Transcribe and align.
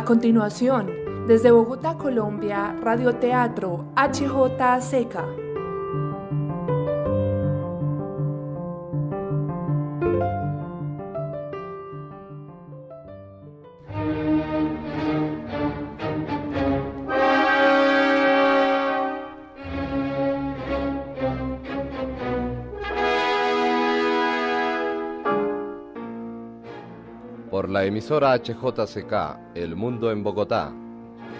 A 0.00 0.04
continuación, 0.06 0.90
desde 1.26 1.50
Bogotá, 1.50 1.98
Colombia, 1.98 2.74
Radioteatro 2.80 3.92
HJCK. 3.96 5.14
por 5.18 5.49
la 27.80 27.86
emisora 27.86 28.34
HJCK 28.34 29.54
El 29.54 29.74
Mundo 29.74 30.10
en 30.10 30.22
Bogotá 30.22 30.70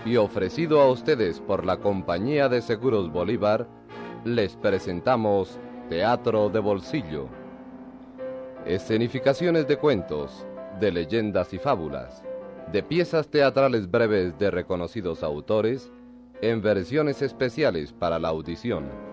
y 0.07 0.17
ofrecido 0.17 0.81
a 0.81 0.91
ustedes 0.91 1.39
por 1.39 1.67
la 1.67 1.77
Compañía 1.77 2.49
de 2.49 2.63
Seguros 2.63 3.13
Bolívar, 3.13 3.69
les 4.25 4.57
presentamos 4.57 5.59
Teatro 5.91 6.49
de 6.49 6.61
Bolsillo. 6.61 7.27
Escenificaciones 8.65 9.69
de 9.69 9.77
cuentos, 9.77 10.47
de 10.81 10.91
leyendas 10.91 11.53
y 11.53 11.59
fábulas, 11.59 12.23
de 12.73 12.83
piezas 12.83 13.29
teatrales 13.29 13.91
breves 13.91 14.39
de 14.39 14.51
reconocidos 14.51 15.23
autores, 15.23 15.93
en 16.41 16.63
versiones 16.63 17.21
especiales 17.21 17.93
para 17.93 18.19
la 18.19 18.29
audición. 18.29 19.10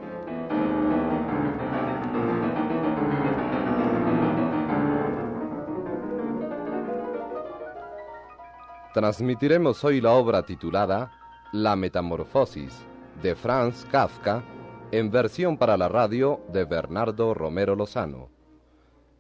Transmitiremos 8.98 9.84
hoy 9.84 10.02
la 10.02 10.14
obra 10.14 10.42
titulada 10.42 11.12
La 11.52 11.76
Metamorfosis 11.76 12.84
de 13.22 13.36
Franz 13.36 13.86
Kafka 13.92 14.44
en 14.92 15.12
versión 15.12 15.56
para 15.56 15.78
la 15.78 15.88
radio 15.88 16.42
de 16.52 16.66
Bernardo 16.66 17.36
Romero 17.36 17.76
Lozano. 17.76 18.32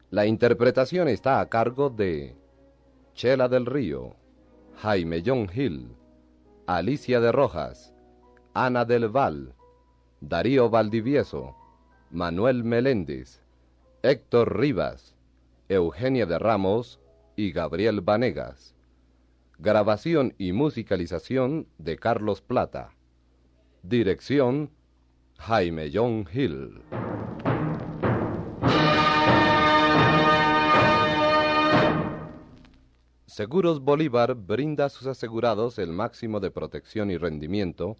La 0.09 0.25
interpretación 0.25 1.07
está 1.07 1.39
a 1.39 1.45
cargo 1.47 1.91
de 1.91 2.35
Chela 3.13 3.47
del 3.49 3.67
Río, 3.67 4.15
Jaime 4.77 5.21
John 5.23 5.47
Hill, 5.53 5.95
Alicia 6.65 7.19
de 7.19 7.31
Rojas, 7.31 7.93
Ana 8.55 8.83
del 8.83 9.09
Val, 9.09 9.53
Darío 10.21 10.71
Valdivieso, 10.71 11.55
Manuel 12.09 12.63
Meléndez, 12.63 13.43
Héctor 14.01 14.57
Rivas, 14.57 15.15
Eugenia 15.69 16.25
de 16.25 16.39
Ramos 16.39 16.99
y 17.35 17.51
Gabriel 17.51 18.01
Vanegas. 18.01 18.73
Grabación 19.59 20.35
y 20.37 20.51
musicalización 20.51 21.67
de 21.79 21.97
Carlos 21.97 22.41
Plata. 22.41 22.91
Dirección 23.81 24.69
Jaime 25.39 25.89
John 25.91 26.27
Hill. 26.31 26.83
Seguros 33.25 33.81
Bolívar 33.81 34.35
brinda 34.35 34.85
a 34.85 34.89
sus 34.89 35.07
asegurados 35.07 35.79
el 35.79 35.91
máximo 35.91 36.39
de 36.39 36.51
protección 36.51 37.09
y 37.09 37.17
rendimiento 37.17 37.97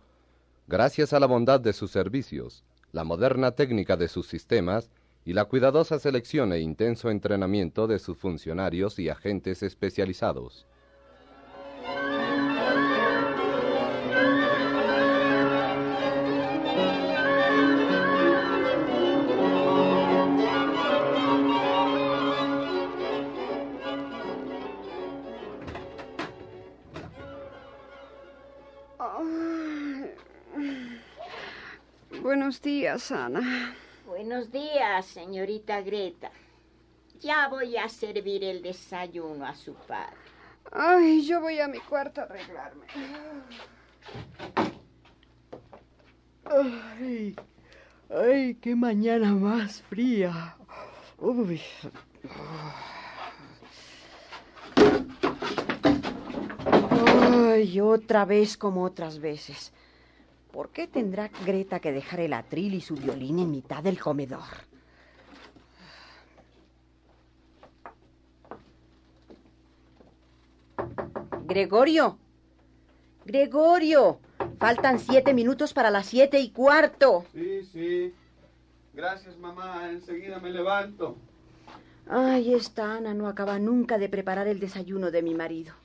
gracias 0.68 1.12
a 1.12 1.20
la 1.20 1.26
bondad 1.26 1.60
de 1.60 1.74
sus 1.74 1.90
servicios, 1.90 2.66
la 2.92 3.04
moderna 3.04 3.54
técnica 3.54 3.98
de 3.98 4.10
sus 4.10 4.28
sistemas 4.28 4.92
y 5.26 5.34
la 5.34 5.46
cuidadosa 5.46 5.98
selección 5.98 6.54
e 6.54 6.60
intenso 6.60 7.10
entrenamiento 7.10 7.88
de 7.88 7.98
sus 7.98 8.16
funcionarios 8.16 9.00
y 9.00 9.10
agentes 9.10 9.64
especializados. 9.64 10.68
Buenos 32.28 32.62
días, 32.62 33.10
Ana. 33.14 33.74
Buenos 34.06 34.52
días, 34.52 35.06
señorita 35.06 35.80
Greta. 35.80 36.30
Ya 37.22 37.48
voy 37.48 37.78
a 37.78 37.88
servir 37.88 38.44
el 38.44 38.62
desayuno 38.62 39.46
a 39.46 39.56
su 39.56 39.74
padre. 39.76 40.18
Ay, 40.74 41.26
yo 41.26 41.40
voy 41.40 41.58
a 41.62 41.70
mi 41.70 41.80
cuarto 41.80 42.20
a 42.20 42.26
arreglarme. 42.26 42.86
Ay, 46.44 47.34
ay, 48.10 48.56
qué 48.56 48.76
mañana 48.76 49.32
más 49.32 49.82
fría. 49.84 50.58
Uy. 51.20 51.62
Ay, 57.22 57.80
otra 57.80 58.26
vez 58.26 58.58
como 58.58 58.84
otras 58.84 59.20
veces. 59.20 59.72
¿Por 60.58 60.72
qué 60.72 60.88
tendrá 60.88 61.30
Greta 61.46 61.80
que 61.80 61.92
dejar 61.92 62.20
el 62.20 62.34
atril 62.34 62.74
y 62.74 62.82
su 62.82 62.96
violín 62.96 63.38
en 63.38 63.52
mitad 63.52 63.84
del 63.84 64.00
comedor? 64.00 64.42
Gregorio. 71.46 72.18
Gregorio. 73.24 74.20
Faltan 74.58 74.98
siete 74.98 75.36
minutos 75.36 75.74
para 75.74 75.92
las 75.92 76.08
siete 76.08 76.40
y 76.40 76.50
cuarto. 76.50 77.26
Sí, 77.34 77.64
sí. 77.64 78.16
Gracias, 78.96 79.38
mamá. 79.38 79.92
Enseguida 79.92 80.40
me 80.40 80.50
levanto. 80.50 81.18
Ay, 82.10 82.56
esta 82.56 82.96
Ana 82.96 83.14
no 83.14 83.28
acaba 83.28 83.60
nunca 83.60 84.00
de 84.00 84.10
preparar 84.10 84.48
el 84.48 84.60
desayuno 84.60 85.12
de 85.12 85.22
mi 85.22 85.36
marido. 85.36 85.76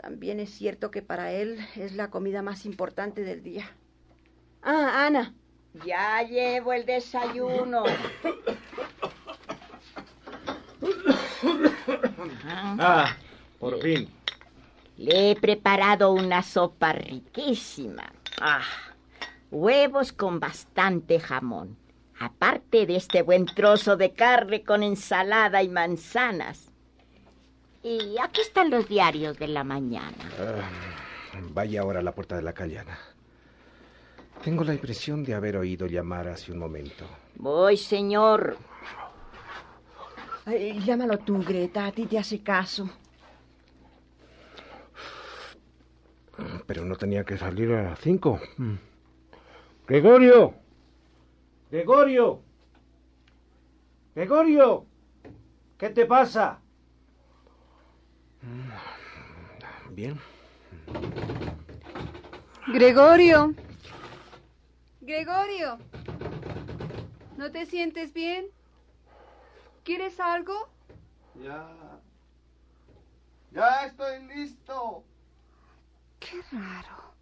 También 0.00 0.40
es 0.40 0.50
cierto 0.50 0.90
que 0.90 1.02
para 1.02 1.32
él 1.32 1.58
es 1.74 1.94
la 1.94 2.10
comida 2.10 2.42
más 2.42 2.66
importante 2.66 3.22
del 3.22 3.42
día. 3.42 3.70
Ah, 4.62 5.06
Ana. 5.06 5.34
Ya 5.84 6.22
llevo 6.22 6.72
el 6.72 6.86
desayuno. 6.86 7.84
Ah, 12.78 13.16
por 13.58 13.80
fin. 13.80 14.08
Le 14.96 15.30
he 15.30 15.36
preparado 15.36 16.12
una 16.12 16.42
sopa 16.42 16.92
riquísima. 16.92 18.12
Ah, 18.40 18.62
huevos 19.50 20.12
con 20.12 20.40
bastante 20.40 21.20
jamón. 21.20 21.76
Aparte 22.18 22.86
de 22.86 22.96
este 22.96 23.22
buen 23.22 23.44
trozo 23.46 23.96
de 23.96 24.12
carne 24.12 24.64
con 24.64 24.82
ensalada 24.82 25.62
y 25.62 25.68
manzanas. 25.68 26.65
Y 27.86 28.16
aquí 28.20 28.40
están 28.40 28.68
los 28.68 28.88
diarios 28.88 29.38
de 29.38 29.46
la 29.46 29.62
mañana. 29.62 30.28
Ah, 30.40 30.68
vaya 31.52 31.82
ahora 31.82 32.00
a 32.00 32.02
la 32.02 32.12
puerta 32.12 32.34
de 32.34 32.42
la 32.42 32.52
calle, 32.52 32.80
Ana. 32.80 32.98
Tengo 34.42 34.64
la 34.64 34.74
impresión 34.74 35.22
de 35.22 35.34
haber 35.34 35.56
oído 35.56 35.86
llamar 35.86 36.26
hace 36.26 36.50
un 36.50 36.58
momento. 36.58 37.04
Voy, 37.36 37.76
señor. 37.76 38.56
Ay, 40.46 40.80
llámalo 40.80 41.18
tú, 41.18 41.40
Greta. 41.44 41.86
A 41.86 41.92
ti 41.92 42.06
te 42.06 42.18
hace 42.18 42.42
caso. 42.42 42.90
Pero 46.66 46.84
no 46.84 46.96
tenía 46.96 47.22
que 47.22 47.38
salir 47.38 47.70
a 47.70 47.84
las 47.84 48.00
cinco. 48.00 48.40
Gregorio. 49.86 50.54
Gregorio. 51.70 52.42
Gregorio. 54.12 54.86
¿Qué 55.78 55.90
te 55.90 56.04
pasa? 56.04 56.62
Bien. 59.94 60.20
Gregorio. 62.68 63.54
Gregorio. 65.00 65.78
¿No 67.36 67.46
¿No 67.46 67.50
te 67.52 67.64
sientes 67.66 68.12
bien? 68.12 68.46
¿Quieres 69.84 70.18
algo? 70.18 70.68
Ya. 71.42 71.68
Ya 73.52 73.86
estoy 73.86 74.22
listo. 74.24 75.04
Qué 76.18 76.42
raro. 76.50 77.14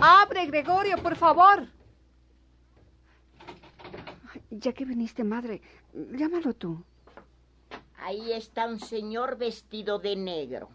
Abre, 0.00 0.46
Gregorio, 0.46 0.96
por 0.96 1.14
favor. 1.14 1.68
Ya 4.50 4.72
que 4.72 4.84
viniste, 4.84 5.24
madre, 5.24 5.60
llámalo 5.92 6.54
tú. 6.54 6.82
Ahí 8.04 8.32
está 8.32 8.66
un 8.66 8.80
señor 8.80 9.38
vestido 9.38 10.00
de 10.00 10.16
negro, 10.16 10.68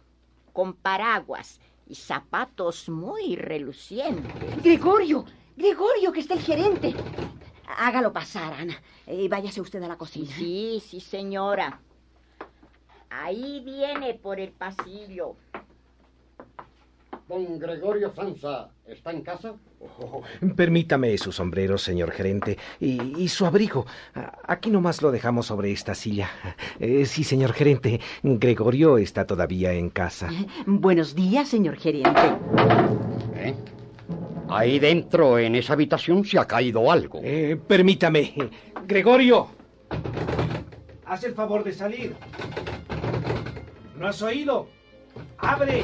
con 0.53 0.73
paraguas 0.73 1.59
y 1.85 1.95
zapatos 1.95 2.87
muy 2.87 3.35
relucientes. 3.35 4.63
Gregorio, 4.63 5.25
Gregorio, 5.57 6.13
que 6.13 6.21
está 6.21 6.35
el 6.35 6.39
gerente. 6.39 6.93
Hágalo 7.77 8.13
pasar, 8.13 8.53
Ana. 8.53 8.81
Y 9.07 9.27
váyase 9.27 9.59
usted 9.59 9.83
a 9.83 9.89
la 9.89 9.97
cocina. 9.97 10.33
Sí, 10.37 10.81
sí, 10.81 11.01
señora. 11.01 11.81
Ahí 13.09 13.59
viene 13.59 14.13
por 14.13 14.39
el 14.39 14.53
pasillo. 14.53 15.35
Don 17.27 17.59
Gregorio 17.59 18.13
Sansa, 18.15 18.69
¿está 18.85 19.11
en 19.11 19.21
casa? 19.21 19.53
Oh, 19.81 20.21
permítame 20.55 21.17
su 21.17 21.33
sombrero, 21.33 21.77
señor 21.77 22.11
gerente, 22.11 22.57
y, 22.79 23.21
y, 23.21 23.27
su 23.27 23.45
abrigo. 23.45 23.85
Aquí 24.47 24.69
nomás 24.69 25.01
lo 25.01 25.11
dejamos 25.11 25.47
sobre 25.47 25.71
esta 25.71 25.93
silla. 25.93 26.29
Eh, 26.79 27.05
sí, 27.05 27.23
señor 27.25 27.51
gerente, 27.53 27.99
Gregorio 28.23 28.97
está 28.97 29.25
todavía 29.25 29.73
en 29.73 29.89
casa. 29.89 30.29
Buenos 30.65 31.15
días, 31.15 31.49
señor 31.49 31.75
gerente. 31.75 32.21
¿Eh? 33.35 33.55
Ahí 34.49 34.79
dentro, 34.79 35.37
en 35.37 35.55
esa 35.55 35.73
habitación, 35.73 36.23
se 36.23 36.39
ha 36.39 36.45
caído 36.45 36.89
algo. 36.89 37.19
Eh, 37.23 37.59
permítame. 37.67 38.33
Gregorio, 38.85 39.49
haz 41.05 41.23
el 41.25 41.33
favor 41.33 41.65
de 41.65 41.73
salir. 41.73 42.15
¿No 43.97 44.07
has 44.07 44.21
oído? 44.21 44.69
¡Abre! 45.39 45.83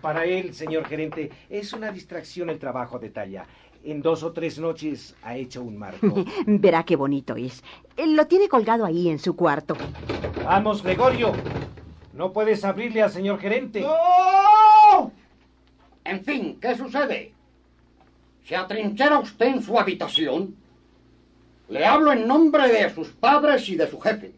Para 0.00 0.24
él, 0.24 0.54
señor 0.54 0.86
gerente, 0.86 1.30
es 1.48 1.72
una 1.72 1.90
distracción 1.90 2.50
el 2.50 2.58
trabajo 2.58 2.98
de 2.98 3.10
talla. 3.10 3.46
En 3.84 4.02
dos 4.02 4.22
o 4.22 4.32
tres 4.32 4.58
noches 4.58 5.14
ha 5.22 5.36
hecho 5.36 5.62
un 5.62 5.76
marco. 5.76 6.24
Verá 6.46 6.82
qué 6.84 6.96
bonito 6.96 7.36
es. 7.36 7.62
Lo 7.96 8.26
tiene 8.26 8.48
colgado 8.48 8.84
ahí 8.84 9.08
en 9.08 9.18
su 9.18 9.36
cuarto. 9.36 9.76
Vamos, 10.44 10.82
Gregorio. 10.82 11.32
No 12.12 12.32
puedes 12.32 12.64
abrirle 12.64 13.02
al 13.02 13.10
señor 13.10 13.38
gerente. 13.38 13.80
¡No! 13.82 15.12
En 16.04 16.24
fin, 16.24 16.58
¿qué 16.60 16.76
sucede? 16.76 17.32
¿Se 18.44 18.56
atrinchera 18.56 19.18
usted 19.18 19.46
en 19.46 19.62
su 19.62 19.78
habitación? 19.78 20.54
Le 21.68 21.84
hablo 21.84 22.12
en 22.12 22.26
nombre 22.26 22.68
de 22.68 22.88
sus 22.90 23.08
padres 23.08 23.68
y 23.68 23.76
de 23.76 23.88
su 23.88 24.00
jefe. 24.00 24.32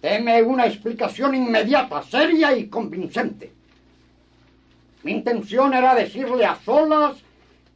Teme 0.00 0.42
una 0.42 0.66
explicación 0.66 1.34
inmediata, 1.34 2.02
seria 2.02 2.56
y 2.56 2.68
convincente. 2.68 3.52
Mi 5.02 5.12
intención 5.12 5.72
era 5.72 5.94
decirle 5.94 6.44
a 6.44 6.56
solas 6.56 7.16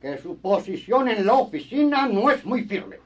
que 0.01 0.19
su 0.19 0.37
posición 0.37 1.09
en 1.09 1.25
la 1.27 1.35
oficina 1.35 2.07
no 2.07 2.31
es 2.31 2.45
muy 2.45 2.65
firme. 2.65 2.99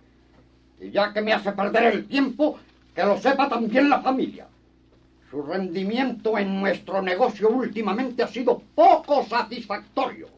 Y 0.81 0.91
ya 0.91 1.13
que 1.13 1.21
me 1.21 1.33
hace 1.33 1.53
perder 1.53 1.85
el 1.95 2.09
tiempo, 2.09 2.59
que 2.95 3.05
lo 3.05 3.17
sepa 3.19 3.49
también 3.49 3.89
la 3.89 4.01
familia. 4.01 4.49
Su 5.31 5.43
rendimiento 5.43 6.39
en 6.39 6.61
nuestro 6.61 7.03
negocio 7.03 7.51
últimamente 7.51 8.23
ha 8.23 8.29
sido 8.29 8.63
poco 8.75 9.25
satisfactorio. 9.25 10.29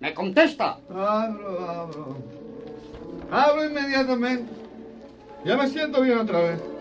¿Me 0.00 0.14
contesta? 0.14 0.78
Abro, 0.88 1.70
abro. 1.70 2.16
Abro 3.30 3.64
inmediatamente. 3.64 4.52
Ya 5.44 5.56
me 5.56 5.68
siento 5.68 6.02
bien 6.02 6.18
otra 6.18 6.40
vez. 6.40 6.71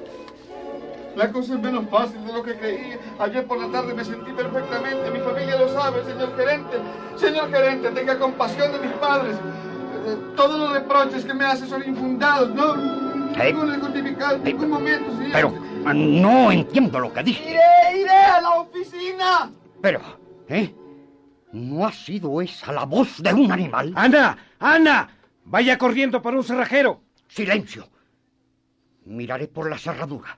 La 1.16 1.32
cosa 1.32 1.54
es 1.56 1.60
menos 1.60 1.86
fácil 1.90 2.26
de 2.26 2.34
lo 2.34 2.42
que 2.42 2.56
creí. 2.58 2.98
Ayer 3.20 3.46
por 3.46 3.60
la 3.60 3.68
tarde 3.72 3.94
me 3.94 4.04
sentí 4.04 4.32
perfectamente. 4.32 5.12
Mi 5.12 5.20
familia 5.20 5.58
lo 5.58 5.68
sabe, 5.74 6.04
señor 6.06 6.36
gerente. 6.38 6.78
Señor 7.18 7.50
gerente, 7.52 7.92
tenga 7.92 8.18
compasión 8.18 8.72
de 8.72 8.80
mis 8.80 8.92
padres. 8.98 9.36
Eh, 10.06 10.18
Todos 10.36 10.58
los 10.60 10.72
reproches 10.74 11.26
que 11.26 11.34
me 11.34 11.46
hace 11.46 11.68
son 11.68 11.84
infundados. 11.88 12.54
No, 12.56 12.76
¿Eh? 13.36 13.54
justificado 13.54 14.36
en 14.38 14.44
ningún 14.44 14.70
momento, 14.70 15.12
señor. 15.18 15.32
Pero 15.34 15.54
no 15.94 16.52
entiendo 16.52 17.00
lo 17.00 17.12
que 17.14 17.24
dice. 17.24 17.42
Iré, 17.44 18.00
iré 18.02 18.10
a 18.12 18.42
la 18.42 18.50
oficina. 18.62 19.52
Pero, 19.82 20.00
¿eh? 20.48 20.74
¿No 21.52 21.86
ha 21.86 21.92
sido 21.92 22.42
esa 22.42 22.72
la 22.72 22.86
voz 22.86 23.22
de 23.22 23.34
un 23.34 23.52
animal? 23.52 23.92
¡Ana! 23.96 24.38
¡Ana! 24.60 25.10
Vaya 25.44 25.78
corriendo 25.78 26.22
por 26.22 26.34
un 26.36 26.44
cerrajero. 26.44 27.02
Silencio. 27.28 27.90
Miraré 29.06 29.48
por 29.48 29.70
la 29.70 29.78
cerradura. 29.78 30.38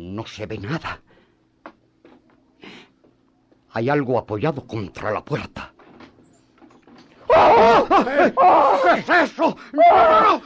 No 0.00 0.26
se 0.26 0.46
ve 0.46 0.56
nada. 0.56 1.02
Hay 3.72 3.90
algo 3.90 4.18
apoyado 4.18 4.66
contra 4.66 5.10
la 5.10 5.22
puerta. 5.22 5.74
¡Oh! 7.28 7.86
¿Qué 8.82 9.00
es 9.00 9.08
eso? 9.08 9.56
¡No, 9.72 9.82
no, 9.82 10.20
no! 10.22 10.42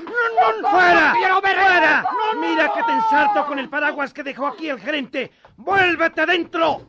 no 0.60 0.68
¡Fuera! 0.68 1.08
¡No 1.08 1.14
quiero 1.14 1.40
ver 1.40 1.56
¡Fuera! 1.56 2.04
¡Mira 2.40 2.72
que 2.74 2.82
te 2.82 2.92
ensarto 2.92 3.46
con 3.46 3.58
el 3.60 3.68
paraguas 3.70 4.12
que 4.12 4.24
dejó 4.24 4.48
aquí 4.48 4.68
el 4.68 4.80
gerente! 4.80 5.30
¡Vuélvete 5.56 6.26
dentro! 6.26 6.88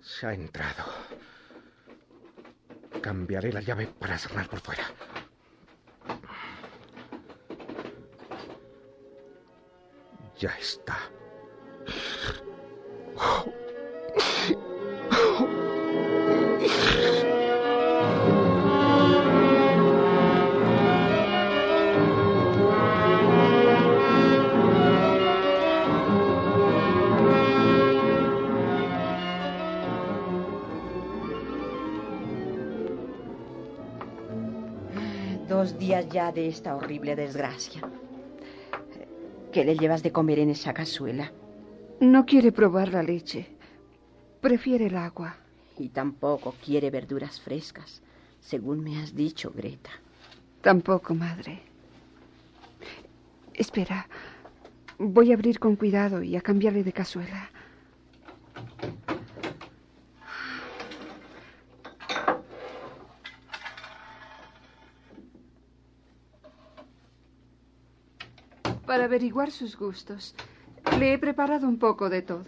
Se 0.00 0.26
ha 0.26 0.32
entrado. 0.32 0.84
Cambiaré 3.02 3.52
la 3.52 3.60
llave 3.60 3.86
para 3.86 4.16
cerrar 4.16 4.48
por 4.48 4.60
fuera. 4.60 4.84
Ya 10.38 10.50
está. 10.58 10.96
Dos 35.48 35.78
días 35.78 36.08
ya 36.08 36.32
de 36.32 36.48
esta 36.48 36.74
horrible 36.74 37.14
desgracia. 37.14 37.80
¿Qué 39.54 39.64
le 39.64 39.76
llevas 39.76 40.02
de 40.02 40.10
comer 40.10 40.40
en 40.40 40.50
esa 40.50 40.74
cazuela? 40.74 41.30
No 42.00 42.26
quiere 42.26 42.50
probar 42.50 42.92
la 42.92 43.04
leche. 43.04 43.46
Prefiere 44.40 44.86
el 44.86 44.96
agua. 44.96 45.36
Y 45.78 45.90
tampoco 45.90 46.56
quiere 46.60 46.90
verduras 46.90 47.40
frescas, 47.40 48.02
según 48.40 48.82
me 48.82 49.00
has 49.00 49.14
dicho, 49.14 49.52
Greta. 49.54 49.90
Tampoco, 50.60 51.14
madre. 51.14 51.60
Espera. 53.54 54.08
Voy 54.98 55.30
a 55.30 55.34
abrir 55.34 55.60
con 55.60 55.76
cuidado 55.76 56.24
y 56.24 56.34
a 56.34 56.40
cambiarle 56.40 56.82
de 56.82 56.92
cazuela. 56.92 57.48
Para 68.94 69.06
averiguar 69.06 69.50
sus 69.50 69.76
gustos, 69.76 70.36
le 71.00 71.12
he 71.12 71.18
preparado 71.18 71.66
un 71.66 71.80
poco 71.80 72.08
de 72.08 72.22
todo. 72.22 72.44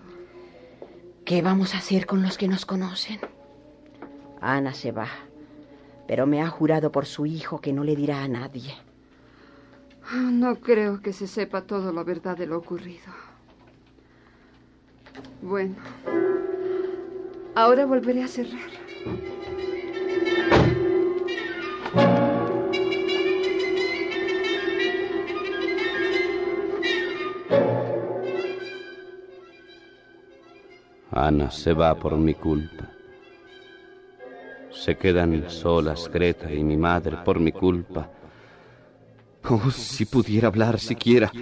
¿Qué 1.25 1.43
vamos 1.43 1.75
a 1.75 1.79
hacer 1.79 2.07
con 2.07 2.23
los 2.23 2.39
que 2.39 2.47
nos 2.47 2.65
conocen? 2.65 3.19
Ana 4.41 4.73
se 4.73 4.93
va, 4.93 5.09
pero 6.07 6.25
me 6.25 6.41
ha 6.41 6.47
jurado 6.49 6.93
por 6.93 7.05
su 7.05 7.27
hijo 7.27 7.61
que 7.61 7.73
no 7.73 7.83
le 7.83 7.97
dirá 7.97 8.23
a 8.23 8.29
nadie. 8.29 8.77
No 10.15 10.61
creo 10.61 11.03
que 11.03 11.13
se 11.13 11.27
sepa 11.27 11.63
todo 11.63 11.93
la 11.93 12.05
verdad 12.05 12.37
de 12.37 12.47
lo 12.47 12.59
ocurrido. 12.59 13.13
Bueno, 15.43 15.75
ahora 17.57 17.87
volveré 17.87 18.23
a 18.23 18.29
cerrar. 18.29 18.71
Ana 31.17 31.51
se 31.51 31.73
va 31.73 31.95
por 31.95 32.15
mi 32.19 32.35
culpa. 32.35 32.85
Se 34.71 34.99
quedan 34.99 35.49
solas 35.49 36.11
Greta 36.13 36.53
y 36.53 36.63
mi 36.63 36.77
madre 36.77 37.17
por 37.25 37.41
mi 37.41 37.53
culpa. 37.53 38.11
Oh, 39.49 39.71
si 39.71 40.05
pudiera 40.05 40.49
hablar 40.49 40.79
siquiera. 40.79 41.33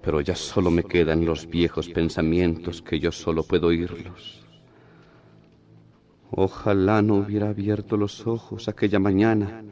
Pero 0.00 0.22
ya 0.22 0.34
solo 0.34 0.70
me 0.70 0.84
quedan 0.84 1.26
los 1.26 1.46
viejos 1.46 1.90
pensamientos 1.90 2.80
que 2.80 2.98
yo 2.98 3.12
solo 3.12 3.42
puedo 3.42 3.66
oírlos. 3.66 4.42
Ojalá 6.30 7.02
no 7.02 7.16
hubiera 7.16 7.50
abierto 7.50 7.98
los 7.98 8.26
ojos 8.26 8.68
aquella 8.68 8.98
mañana. 8.98 9.64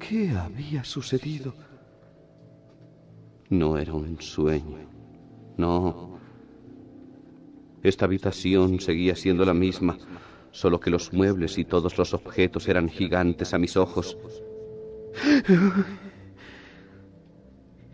¿Qué 0.00 0.30
había 0.30 0.82
sucedido? 0.82 1.54
No 3.50 3.78
era 3.78 3.92
un 3.92 4.20
sueño. 4.20 4.78
No. 5.56 6.19
Esta 7.82 8.04
habitación 8.04 8.80
seguía 8.80 9.16
siendo 9.16 9.44
la 9.44 9.54
misma, 9.54 9.96
solo 10.50 10.80
que 10.80 10.90
los 10.90 11.12
muebles 11.12 11.56
y 11.58 11.64
todos 11.64 11.96
los 11.96 12.12
objetos 12.12 12.68
eran 12.68 12.88
gigantes 12.88 13.54
a 13.54 13.58
mis 13.58 13.76
ojos. 13.76 14.16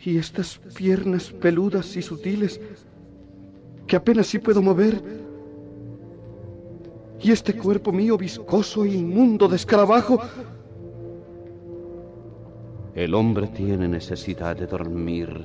Y 0.00 0.19
estas 0.19 0.59
piernas 0.76 1.33
peludas 1.33 1.97
y 1.97 2.02
sutiles 2.02 2.61
que 3.87 3.97
apenas 3.97 4.26
sí 4.26 4.38
puedo 4.38 4.62
mover. 4.62 5.02
Y 7.21 7.31
este 7.31 7.55
cuerpo 7.57 7.93
mío 7.93 8.16
viscoso 8.16 8.85
e 8.85 8.90
inmundo 8.90 9.49
de 9.49 9.57
escarabajo. 9.57 10.21
El 12.95 13.14
hombre 13.14 13.49
tiene 13.49 13.88
necesidad 13.88 14.57
de 14.57 14.66
dormir, 14.66 15.45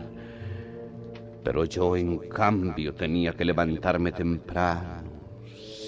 pero 1.44 1.66
yo 1.66 1.96
en 1.96 2.18
cambio 2.30 2.94
tenía 2.94 3.34
que 3.34 3.46
levantarme 3.46 4.12
temprano, 4.12 5.10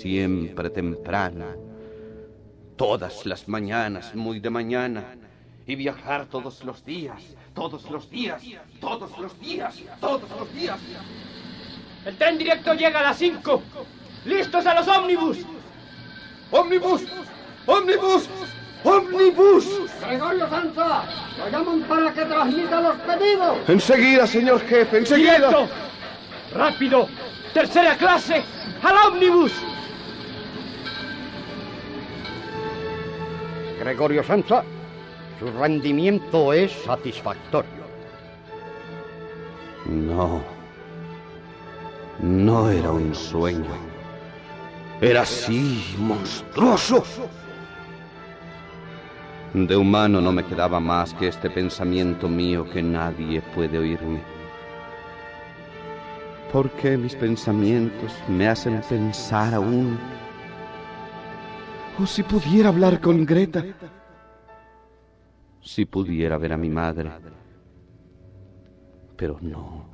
siempre 0.02 0.70
temprano, 0.70 1.46
todas 2.76 3.26
las 3.26 3.48
mañanas, 3.48 4.16
muy 4.16 4.40
de 4.40 4.50
mañana, 4.50 5.16
y 5.66 5.76
viajar 5.76 6.26
todos 6.26 6.64
los 6.64 6.84
días, 6.84 7.36
todos 7.54 7.90
los 7.90 8.10
días, 8.10 8.44
todos 8.80 9.18
los 9.18 9.40
días, 9.40 9.80
todos 10.00 10.30
los 10.30 10.54
días. 10.54 10.80
El 12.06 12.18
tren 12.18 12.38
directo 12.38 12.74
llega 12.74 13.00
a 13.00 13.04
las 13.04 13.18
5. 13.18 13.62
¡Listos 14.26 14.66
a 14.66 14.74
los 14.74 14.88
ómnibus! 14.88 15.38
¡Ómnibus! 16.52 17.04
¡Ómnibus! 17.66 18.28
¡Ómnibus! 18.84 19.66
Gregorio 20.02 20.50
Sanza, 20.50 21.04
lo 21.38 21.50
llaman 21.50 21.82
para 21.84 22.13
que 22.13 22.25
transmita 22.25 22.82
los 22.82 22.96
pedidos. 22.98 23.58
Enseguida, 23.68 24.28
señor 24.28 24.62
jefe, 24.62 24.98
enseguida. 24.98 25.38
¡Directo! 25.38 25.68
¡Rápido! 26.54 27.08
¡Tercera 27.54 27.96
clase! 27.98 28.44
¡Al 28.82 29.13
ómnibus! 29.13 29.54
Gregorio 33.80 34.24
Sanza, 34.24 34.63
su 35.40 35.52
rendimiento 35.52 36.52
es 36.54 36.72
satisfactorio. 36.72 37.84
No. 39.86 40.44
No 42.20 42.70
era 42.70 42.92
un 42.92 43.13
sueño. 43.16 43.66
Era 45.02 45.22
así, 45.22 45.96
monstruoso. 45.98 47.04
De 49.54 49.78
humano 49.78 50.20
no 50.20 50.32
me 50.32 50.44
quedaba 50.44 50.80
más 50.80 51.14
que 51.14 51.28
este 51.28 51.48
pensamiento 51.48 52.28
mío 52.28 52.68
que 52.68 52.82
nadie 52.82 53.40
puede 53.54 53.78
oírme. 53.78 54.20
¿Por 56.52 56.72
qué 56.72 56.98
mis 56.98 57.16
pensamientos 57.16 58.12
me 58.28 58.48
hacen 58.48 58.82
pensar 58.90 59.54
aún? 59.54 60.00
O 62.00 62.08
si 62.08 62.24
pudiera 62.24 62.70
hablar 62.70 63.00
con 63.00 63.26
Greta. 63.28 63.64
Si 65.62 65.86
pudiera 65.86 66.40
ver 66.40 66.54
a 66.54 66.58
mi 66.58 66.70
madre. 66.70 67.12
Pero 69.16 69.38
no, 69.40 69.92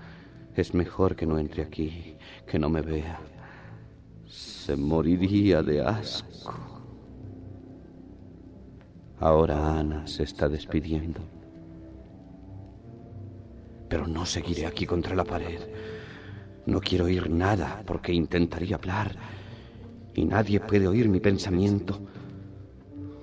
es 0.56 0.74
mejor 0.74 1.18
que 1.18 1.25
no 1.25 1.38
entre 1.38 1.63
aquí, 1.63 2.16
que 2.48 2.58
no 2.58 2.70
me 2.70 2.82
vea. 2.82 3.20
Se 4.25 4.78
moriría 4.78 5.62
de 5.62 5.82
asco. 5.82 6.68
Ahora 9.19 9.77
Ana 9.77 10.07
se 10.07 10.23
está 10.23 10.47
despidiendo. 10.47 11.19
Pero 13.89 14.07
no 14.07 14.25
seguiré 14.25 14.65
aquí 14.65 14.85
contra 14.85 15.15
la 15.15 15.25
pared. 15.25 15.59
No 16.65 16.79
quiero 16.79 17.05
oír 17.05 17.29
nada 17.29 17.83
porque 17.85 18.13
intentaría 18.13 18.77
hablar. 18.77 19.15
Y 20.13 20.23
nadie 20.25 20.59
puede 20.59 20.88
oír 20.88 21.09
mi 21.09 21.19
pensamiento. 21.19 21.99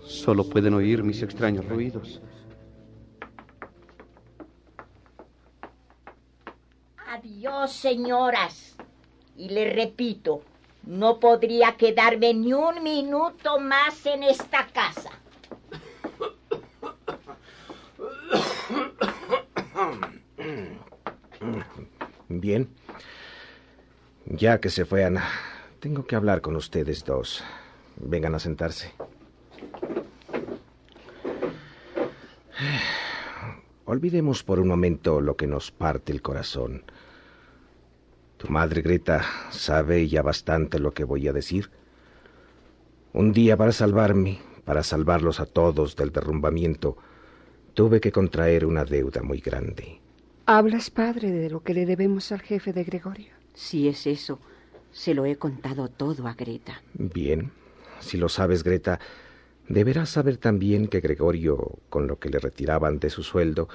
Solo 0.04 0.48
pueden 0.48 0.74
oír 0.74 1.02
mis 1.02 1.22
extraños 1.22 1.66
ruidos. 1.66 2.20
Adiós, 7.08 7.72
señoras. 7.72 8.76
Y 9.36 9.48
le 9.48 9.72
repito, 9.72 10.42
no 10.84 11.18
podría 11.20 11.76
quedarme 11.76 12.34
ni 12.34 12.52
un 12.52 12.82
minuto 12.82 13.58
más 13.58 14.04
en 14.06 14.22
esta 14.22 14.66
casa. 14.66 15.10
Bien. 22.40 22.68
Ya 24.26 24.60
que 24.60 24.70
se 24.70 24.84
fue 24.84 25.04
Ana, 25.04 25.24
tengo 25.80 26.06
que 26.06 26.16
hablar 26.16 26.40
con 26.40 26.56
ustedes 26.56 27.04
dos. 27.04 27.42
Vengan 27.96 28.34
a 28.34 28.38
sentarse. 28.38 28.92
Olvidemos 33.84 34.42
por 34.42 34.58
un 34.58 34.68
momento 34.68 35.20
lo 35.20 35.36
que 35.36 35.46
nos 35.46 35.70
parte 35.70 36.12
el 36.12 36.20
corazón. 36.20 36.84
Tu 38.36 38.48
madre 38.48 38.82
Greta 38.82 39.24
sabe 39.50 40.08
ya 40.08 40.22
bastante 40.22 40.78
lo 40.78 40.92
que 40.92 41.04
voy 41.04 41.28
a 41.28 41.32
decir. 41.32 41.70
Un 43.12 43.32
día 43.32 43.56
para 43.56 43.72
salvarme, 43.72 44.40
para 44.64 44.82
salvarlos 44.82 45.40
a 45.40 45.46
todos 45.46 45.96
del 45.96 46.12
derrumbamiento, 46.12 46.98
tuve 47.72 48.00
que 48.00 48.12
contraer 48.12 48.66
una 48.66 48.84
deuda 48.84 49.22
muy 49.22 49.40
grande. 49.40 50.00
¿Hablas, 50.48 50.90
padre, 50.90 51.32
de 51.32 51.50
lo 51.50 51.64
que 51.64 51.74
le 51.74 51.86
debemos 51.86 52.30
al 52.30 52.40
jefe 52.40 52.72
de 52.72 52.84
Gregorio? 52.84 53.32
Si 53.52 53.88
es 53.88 54.06
eso, 54.06 54.38
se 54.92 55.12
lo 55.12 55.26
he 55.26 55.34
contado 55.34 55.88
todo 55.88 56.28
a 56.28 56.34
Greta. 56.34 56.82
Bien, 56.94 57.50
si 57.98 58.16
lo 58.16 58.28
sabes, 58.28 58.62
Greta, 58.62 59.00
deberás 59.68 60.10
saber 60.10 60.36
también 60.36 60.86
que 60.86 61.00
Gregorio, 61.00 61.80
con 61.88 62.06
lo 62.06 62.20
que 62.20 62.30
le 62.30 62.38
retiraban 62.38 63.00
de 63.00 63.10
su 63.10 63.24
sueldo, 63.24 63.68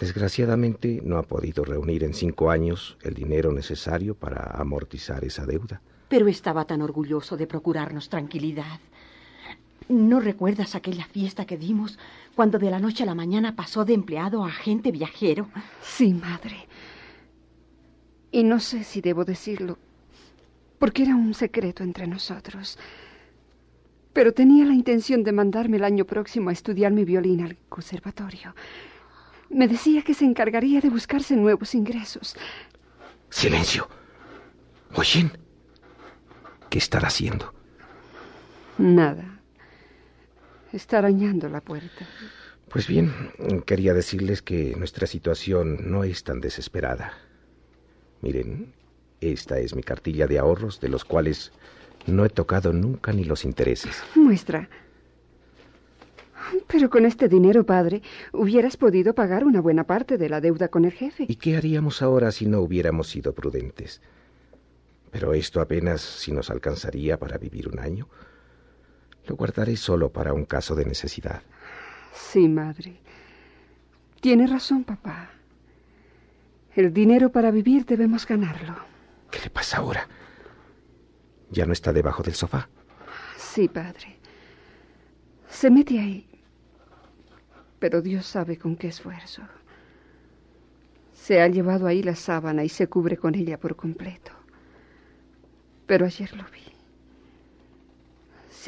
desgraciadamente 0.00 1.02
no 1.04 1.18
ha 1.18 1.24
podido 1.24 1.62
reunir 1.62 2.02
en 2.04 2.14
cinco 2.14 2.50
años 2.50 2.96
el 3.02 3.12
dinero 3.12 3.52
necesario 3.52 4.14
para 4.14 4.44
amortizar 4.58 5.26
esa 5.26 5.44
deuda. 5.44 5.82
Pero 6.08 6.26
estaba 6.28 6.64
tan 6.64 6.80
orgulloso 6.80 7.36
de 7.36 7.46
procurarnos 7.46 8.08
tranquilidad. 8.08 8.80
¿No 9.88 10.20
recuerdas 10.20 10.74
aquella 10.74 11.06
fiesta 11.06 11.46
que 11.46 11.56
dimos 11.56 11.98
cuando 12.34 12.58
de 12.58 12.70
la 12.70 12.78
noche 12.78 13.04
a 13.04 13.06
la 13.06 13.14
mañana 13.14 13.56
pasó 13.56 13.86
de 13.86 13.94
empleado 13.94 14.44
a 14.44 14.48
agente 14.48 14.92
viajero? 14.92 15.48
Sí, 15.80 16.12
madre. 16.12 16.68
Y 18.30 18.44
no 18.44 18.60
sé 18.60 18.84
si 18.84 19.00
debo 19.00 19.24
decirlo, 19.24 19.78
porque 20.78 21.04
era 21.04 21.16
un 21.16 21.32
secreto 21.32 21.82
entre 21.82 22.06
nosotros. 22.06 22.78
Pero 24.12 24.34
tenía 24.34 24.66
la 24.66 24.74
intención 24.74 25.24
de 25.24 25.32
mandarme 25.32 25.78
el 25.78 25.84
año 25.84 26.04
próximo 26.04 26.50
a 26.50 26.52
estudiar 26.52 26.92
mi 26.92 27.04
violín 27.04 27.40
al 27.40 27.56
conservatorio. 27.70 28.54
Me 29.48 29.68
decía 29.68 30.02
que 30.02 30.12
se 30.12 30.26
encargaría 30.26 30.82
de 30.82 30.90
buscarse 30.90 31.34
nuevos 31.34 31.74
ingresos. 31.74 32.36
Silencio. 33.30 33.88
¿Oyen? 34.94 35.32
¿Qué 36.68 36.76
estará 36.76 37.08
haciendo? 37.08 37.54
Nada. 38.76 39.37
Está 40.72 40.98
arañando 40.98 41.48
la 41.48 41.60
puerta. 41.60 42.06
Pues 42.68 42.86
bien, 42.86 43.12
quería 43.64 43.94
decirles 43.94 44.42
que 44.42 44.74
nuestra 44.76 45.06
situación 45.06 45.90
no 45.90 46.04
es 46.04 46.22
tan 46.24 46.40
desesperada. 46.40 47.14
Miren, 48.20 48.72
esta 49.20 49.58
es 49.58 49.74
mi 49.74 49.82
cartilla 49.82 50.26
de 50.26 50.38
ahorros, 50.38 50.80
de 50.80 50.88
los 50.88 51.04
cuales 51.04 51.52
no 52.06 52.24
he 52.24 52.28
tocado 52.28 52.72
nunca 52.72 53.12
ni 53.12 53.24
los 53.24 53.44
intereses. 53.44 54.02
Muestra. 54.14 54.68
Pero 56.66 56.90
con 56.90 57.04
este 57.04 57.28
dinero, 57.28 57.64
padre, 57.64 58.02
hubieras 58.32 58.76
podido 58.76 59.14
pagar 59.14 59.44
una 59.44 59.60
buena 59.60 59.84
parte 59.84 60.18
de 60.18 60.28
la 60.28 60.40
deuda 60.40 60.68
con 60.68 60.84
el 60.84 60.92
jefe. 60.92 61.24
¿Y 61.28 61.36
qué 61.36 61.56
haríamos 61.56 62.02
ahora 62.02 62.30
si 62.32 62.46
no 62.46 62.60
hubiéramos 62.60 63.08
sido 63.08 63.32
prudentes? 63.34 64.00
Pero 65.10 65.32
esto 65.32 65.60
apenas 65.60 66.00
si 66.00 66.32
nos 66.32 66.50
alcanzaría 66.50 67.18
para 67.18 67.38
vivir 67.38 67.68
un 67.68 67.78
año. 67.78 68.08
Lo 69.28 69.36
guardaré 69.36 69.76
solo 69.76 70.10
para 70.10 70.32
un 70.32 70.46
caso 70.46 70.74
de 70.74 70.86
necesidad. 70.86 71.42
Sí, 72.14 72.48
madre. 72.48 72.98
Tiene 74.20 74.46
razón, 74.46 74.84
papá. 74.84 75.30
El 76.74 76.94
dinero 76.94 77.30
para 77.30 77.50
vivir 77.50 77.84
debemos 77.84 78.26
ganarlo. 78.26 78.74
¿Qué 79.30 79.40
le 79.40 79.50
pasa 79.50 79.78
ahora? 79.78 80.08
¿Ya 81.50 81.66
no 81.66 81.74
está 81.74 81.92
debajo 81.92 82.22
del 82.22 82.34
sofá? 82.34 82.70
Sí, 83.36 83.68
padre. 83.68 84.18
Se 85.46 85.70
mete 85.70 85.98
ahí. 85.98 86.26
Pero 87.78 88.00
Dios 88.00 88.24
sabe 88.24 88.56
con 88.56 88.76
qué 88.76 88.88
esfuerzo. 88.88 89.42
Se 91.12 91.42
ha 91.42 91.48
llevado 91.48 91.86
ahí 91.86 92.02
la 92.02 92.14
sábana 92.14 92.64
y 92.64 92.70
se 92.70 92.88
cubre 92.88 93.18
con 93.18 93.34
ella 93.34 93.58
por 93.58 93.76
completo. 93.76 94.32
Pero 95.86 96.06
ayer 96.06 96.34
lo 96.34 96.44
vi. 96.44 96.77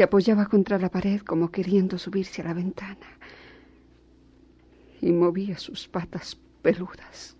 Se 0.00 0.04
apoyaba 0.04 0.46
contra 0.46 0.78
la 0.78 0.88
pared 0.88 1.20
como 1.20 1.50
queriendo 1.50 1.98
subirse 1.98 2.40
a 2.40 2.46
la 2.46 2.54
ventana. 2.54 3.18
Y 5.02 5.12
movía 5.12 5.58
sus 5.58 5.88
patas 5.88 6.38
peludas 6.62 7.36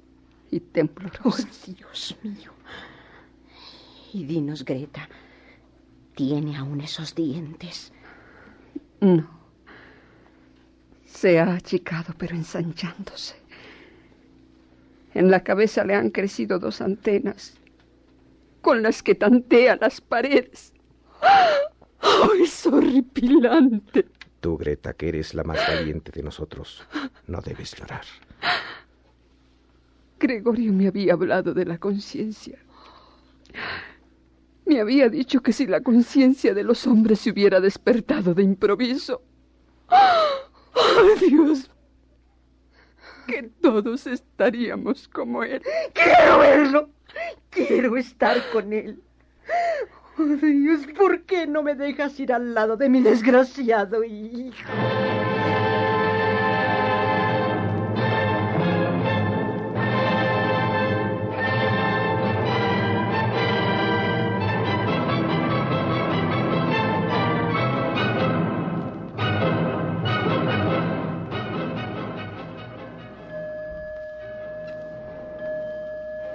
y 0.51 0.61
temblorosas. 0.61 1.65
Oh, 1.67 1.73
Dios 1.73 2.19
mío. 2.23 2.53
Y 4.13 4.25
dinos, 4.25 4.63
Greta, 4.67 5.09
¿tiene 6.15 6.55
aún 6.59 6.83
esos 6.83 7.15
dientes? 7.15 7.95
No. 9.01 9.27
Se 11.07 11.41
ha 11.41 11.55
achicado, 11.55 12.13
pero 12.19 12.37
ensanchándose. 12.37 13.37
En 15.15 15.31
la 15.31 15.43
cabeza 15.43 15.83
le 15.83 15.95
han 15.95 16.11
crecido 16.11 16.59
dos 16.59 16.83
antenas 16.83 17.55
con 18.61 18.83
las 18.83 19.03
que 19.03 19.15
tantea 19.15 19.79
las 19.81 20.03
paredes. 20.03 20.75
¡Oh, 22.23 22.33
es 22.35 22.67
horripilante! 22.67 24.07
Tú, 24.41 24.57
Greta, 24.57 24.95
que 24.95 25.09
eres 25.09 25.35
la 25.35 25.45
más 25.45 25.59
valiente 25.69 26.11
de 26.13 26.23
nosotros, 26.23 26.83
no 27.27 27.41
debes 27.41 27.75
llorar. 27.75 28.05
Gregorio 30.19 30.73
me 30.73 30.89
había 30.89 31.15
hablado 31.15 31.55
de 31.55 31.65
la 31.65 31.79
conciencia. 31.79 32.59
Me 34.67 34.81
había 34.81 35.09
dicho 35.09 35.41
que 35.43 35.53
si 35.53 35.67
la 35.67 35.81
conciencia 35.81 36.55
de 36.55 36.63
los 36.63 36.87
hombres 36.87 37.21
se 37.21 37.31
hubiera 37.31 37.61
despertado 37.61 38.35
de 38.35 38.43
improviso. 38.43 39.23
¡Oh, 39.89 41.15
Dios! 41.21 41.71
Que 43.27 43.51
todos 43.61 44.07
estaríamos 44.07 45.09
como 45.09 45.43
él. 45.43 45.63
¡Quiero 45.93 46.39
verlo! 46.39 46.91
Quiero 47.51 47.97
estar 47.97 48.39
con 48.53 48.73
él. 48.73 49.03
Dios, 50.27 50.87
¿por 50.97 51.23
qué 51.23 51.47
no 51.47 51.63
me 51.63 51.75
dejas 51.75 52.19
ir 52.21 52.33
al 52.33 52.55
lado 52.55 52.77
de 52.77 52.89
mi 52.89 53.01
desgraciado 53.01 54.05
hijo? 54.05 54.55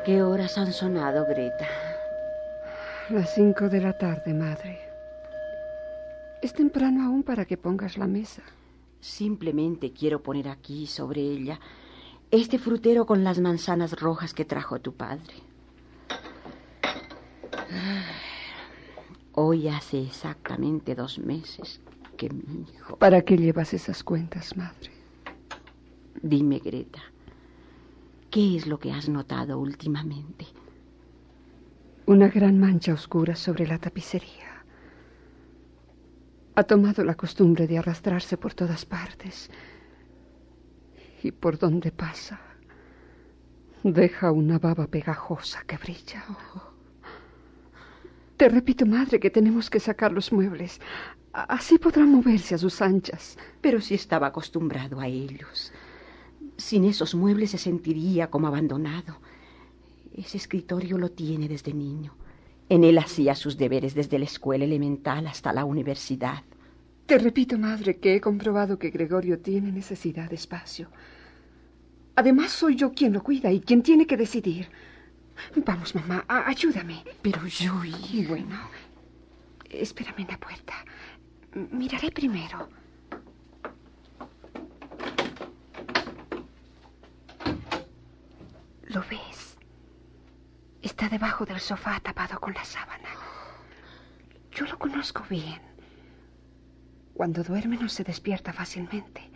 ¿Qué 0.04 0.22
horas 0.22 0.58
han 0.58 0.72
sonado, 0.72 1.26
Greta? 1.26 1.95
Las 3.12 3.36
cinco 3.36 3.70
de 3.70 3.82
la 3.82 3.96
tarde, 3.96 4.34
madre. 4.34 4.80
Es 6.42 6.54
temprano 6.54 7.06
aún 7.06 7.22
para 7.22 7.46
que 7.46 7.56
pongas 7.56 8.00
la 8.00 8.08
mesa. 8.08 8.42
Simplemente 9.00 9.94
quiero 9.94 10.24
poner 10.24 10.50
aquí, 10.50 10.88
sobre 10.88 11.22
ella, 11.22 11.60
este 12.32 12.58
frutero 12.58 13.06
con 13.06 13.24
las 13.24 13.40
manzanas 13.40 14.00
rojas 14.00 14.34
que 14.34 14.44
trajo 14.44 14.82
tu 14.82 14.96
padre. 14.96 15.36
Hoy 19.34 19.68
hace 19.68 20.02
exactamente 20.02 20.96
dos 20.96 21.20
meses 21.20 21.82
que 22.18 22.32
mi 22.32 22.64
hijo... 22.64 22.98
¿Para 22.98 23.22
qué 23.22 23.38
llevas 23.38 23.76
esas 23.76 24.04
cuentas, 24.04 24.58
madre? 24.58 24.90
Dime, 26.24 26.58
Greta, 26.58 27.04
¿qué 28.32 28.58
es 28.58 28.66
lo 28.66 28.80
que 28.80 28.92
has 28.92 29.10
notado 29.10 29.60
últimamente? 29.60 30.48
Una 32.08 32.28
gran 32.28 32.60
mancha 32.60 32.94
oscura 32.94 33.36
sobre 33.36 33.66
la 33.66 33.80
tapicería. 33.80 34.64
Ha 36.54 36.64
tomado 36.64 37.04
la 37.04 37.16
costumbre 37.16 37.66
de 37.66 37.80
arrastrarse 37.80 38.38
por 38.38 38.54
todas 38.54 38.86
partes. 38.86 39.50
Y 41.24 41.32
por 41.32 41.58
donde 41.58 41.92
pasa, 41.92 42.40
deja 43.84 44.32
una 44.32 44.60
baba 44.60 44.86
pegajosa 44.86 45.64
que 45.66 45.78
brilla. 45.78 46.24
Te 48.38 48.50
repito, 48.50 48.86
madre, 48.86 49.20
que 49.20 49.32
tenemos 49.32 49.72
que 49.72 49.80
sacar 49.80 50.12
los 50.12 50.32
muebles. 50.32 50.80
Así 51.34 51.80
podrá 51.80 52.06
moverse 52.06 52.54
a 52.54 52.60
sus 52.60 52.84
anchas. 52.84 53.36
Pero 53.62 53.82
si 53.82 53.96
estaba 53.96 54.28
acostumbrado 54.28 55.00
a 55.00 55.08
ellos. 55.08 55.74
Sin 56.56 56.86
esos 56.86 57.16
muebles 57.16 57.50
se 57.50 57.58
sentiría 57.58 58.30
como 58.30 58.46
abandonado. 58.48 59.20
Ese 60.16 60.38
escritorio 60.38 60.98
lo 60.98 61.12
tiene 61.12 61.50
desde 61.50 61.74
niño. 61.74 62.16
En 62.70 62.86
él 62.86 62.98
hacía 62.98 63.36
sus 63.36 63.58
deberes 63.58 63.94
desde 63.94 64.18
la 64.18 64.26
escuela 64.26 64.64
elemental 64.64 65.28
hasta 65.28 65.52
la 65.52 65.66
universidad. 65.66 66.44
Te 67.06 67.18
repito, 67.18 67.58
madre, 67.58 67.98
que 67.98 68.16
he 68.16 68.22
comprobado 68.22 68.80
que 68.80 68.92
Gregorio 68.92 69.40
tiene 69.40 69.74
necesidad 69.74 70.30
de 70.30 70.38
espacio. 70.38 70.90
Además, 72.16 72.52
soy 72.52 72.76
yo 72.76 72.94
quien 72.94 73.12
lo 73.12 73.22
cuida 73.22 73.52
y 73.52 73.60
quien 73.60 73.84
tiene 73.84 74.08
que 74.08 74.16
decidir. 74.16 74.70
Vamos, 75.66 75.94
mamá, 75.94 76.24
ayúdame. 76.28 77.04
Pero 77.22 77.46
yo... 77.48 77.74
Bueno, 78.30 78.58
espérame 79.70 80.22
en 80.22 80.28
la 80.28 80.40
puerta. 80.40 80.74
Miraré 81.72 82.10
primero. 82.10 82.70
¿Lo 88.88 89.02
ves? 89.02 89.55
Está 90.86 91.10
debajo 91.10 91.46
del 91.46 91.60
sofá 91.60 92.00
tapado 92.00 92.40
con 92.40 92.54
la 92.54 92.64
sábana. 92.64 93.10
Yo 94.52 94.68
lo 94.68 94.78
conozco 94.78 95.26
bien. 95.28 95.60
Cuando 97.16 97.44
duerme 97.44 97.76
no 97.76 97.90
se 97.90 98.04
despierta 98.04 98.54
fácilmente. 98.54 99.28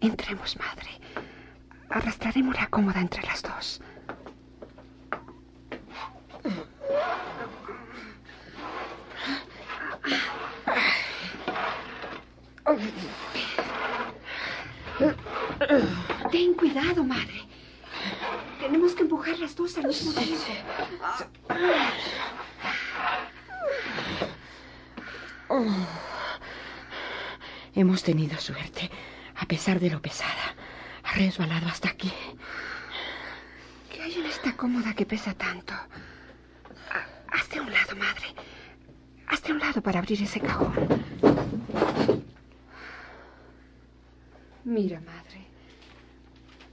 Entremos, 0.00 0.56
madre. 0.56 0.90
Arrastraremos 1.88 2.54
la 2.54 2.68
cómoda 2.68 3.00
entre 3.00 3.24
las 3.24 3.42
dos. 3.42 3.82
Ten 16.30 16.54
cuidado, 16.54 17.02
madre. 17.02 17.50
Tenemos 18.60 18.92
que 18.92 19.02
empujar 19.02 19.38
las 19.38 19.56
dos 19.56 19.76
al 19.78 19.86
mismo 19.86 20.09
tiempo. 20.09 20.09
Oh. 25.48 25.66
Hemos 27.74 28.02
tenido 28.02 28.38
suerte, 28.38 28.90
a 29.36 29.46
pesar 29.46 29.80
de 29.80 29.90
lo 29.90 30.02
pesada. 30.02 30.54
Ha 31.04 31.14
resbalado 31.14 31.66
hasta 31.68 31.88
aquí. 31.88 32.12
¿Qué 33.90 34.02
hay 34.02 34.14
en 34.14 34.26
esta 34.26 34.56
cómoda 34.56 34.94
que 34.94 35.06
pesa 35.06 35.32
tanto? 35.34 35.72
Hazte 37.32 37.60
un 37.60 37.72
lado, 37.72 37.96
madre. 37.96 38.34
Hazte 39.26 39.52
un 39.52 39.58
lado 39.58 39.80
para 39.80 40.00
abrir 40.00 40.22
ese 40.22 40.40
cajón. 40.40 40.74
Mira, 44.64 45.00
madre. 45.00 45.46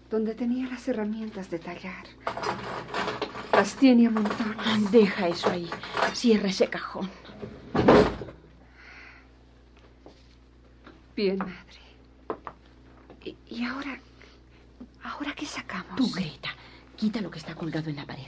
Donde 0.10 0.36
tenía 0.36 0.68
las 0.68 0.88
herramientas 0.88 1.50
de 1.50 1.60
tallar. 1.60 2.06
Las 3.58 3.76
tiene 3.76 4.06
a 4.06 4.12
montones. 4.12 4.92
Deja 4.92 5.30
eso 5.30 5.50
ahí. 5.50 5.68
Cierra 6.14 6.48
ese 6.48 6.68
cajón. 6.70 7.10
Bien, 11.16 11.40
madre. 11.40 11.82
¿Y, 13.26 13.36
y 13.50 13.64
ahora? 13.64 14.00
¿Ahora 15.02 15.34
qué 15.34 15.48
sacamos? 15.48 15.96
Tú, 15.96 16.08
Greta, 16.12 16.50
quita 16.96 17.20
lo 17.20 17.32
que 17.32 17.40
está 17.40 17.56
colgado 17.56 17.90
en 17.90 17.96
la 17.96 18.06
pared. 18.06 18.28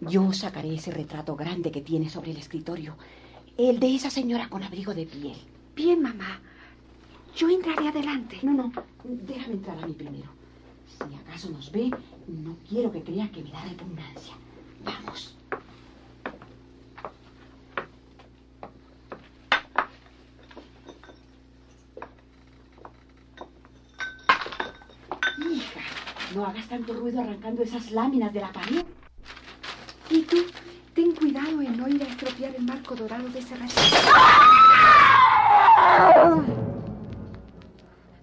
Yo 0.00 0.32
sacaré 0.32 0.74
ese 0.74 0.90
retrato 0.90 1.36
grande 1.36 1.70
que 1.70 1.82
tiene 1.82 2.10
sobre 2.10 2.32
el 2.32 2.38
escritorio. 2.38 2.96
El 3.56 3.78
de 3.78 3.94
esa 3.94 4.10
señora 4.10 4.48
con 4.48 4.64
abrigo 4.64 4.92
de 4.94 5.06
piel. 5.06 5.38
Bien, 5.76 6.02
mamá. 6.02 6.40
Yo 7.36 7.48
entraré 7.48 7.86
adelante. 7.86 8.40
No, 8.42 8.52
no. 8.52 8.72
Déjame 9.04 9.54
entrar 9.54 9.78
a 9.78 9.86
mí 9.86 9.92
primero. 9.92 10.28
Si 10.88 11.14
acaso 11.14 11.50
nos 11.50 11.70
ve, 11.70 11.88
no 12.26 12.56
quiero 12.68 12.90
que 12.90 13.04
crea 13.04 13.30
que 13.30 13.44
me 13.44 13.52
da 13.52 13.62
repugnancia. 13.62 14.34
Vamos. 14.86 15.36
Hija, 25.38 25.80
no 26.34 26.46
hagas 26.46 26.66
tanto 26.68 26.94
ruido 26.94 27.20
arrancando 27.20 27.62
esas 27.62 27.90
láminas 27.90 28.32
de 28.32 28.40
la 28.40 28.52
pared. 28.52 28.84
Y 30.08 30.22
tú, 30.22 30.36
ten 30.94 31.14
cuidado 31.14 31.60
en 31.60 31.76
no 31.76 31.88
ir 31.88 32.02
a 32.02 32.06
estropear 32.06 32.54
el 32.54 32.62
marco 32.62 32.94
dorado 32.94 33.28
de 33.28 33.40
ese 33.40 33.56
retrato. 33.56 33.90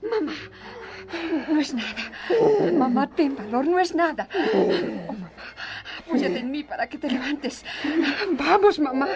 Mamá, 0.01 0.33
no 1.49 1.59
es 1.59 1.73
nada. 1.73 2.71
Mamá, 2.77 3.07
ten 3.07 3.35
valor, 3.35 3.67
no 3.67 3.79
es 3.79 3.93
nada. 3.93 4.29
Oh, 4.53 5.13
apóyate 6.05 6.39
en 6.39 6.51
mí 6.51 6.63
para 6.63 6.87
que 6.87 6.97
te 6.97 7.09
levantes. 7.09 7.65
Vamos, 8.31 8.79
mamá. 8.79 9.07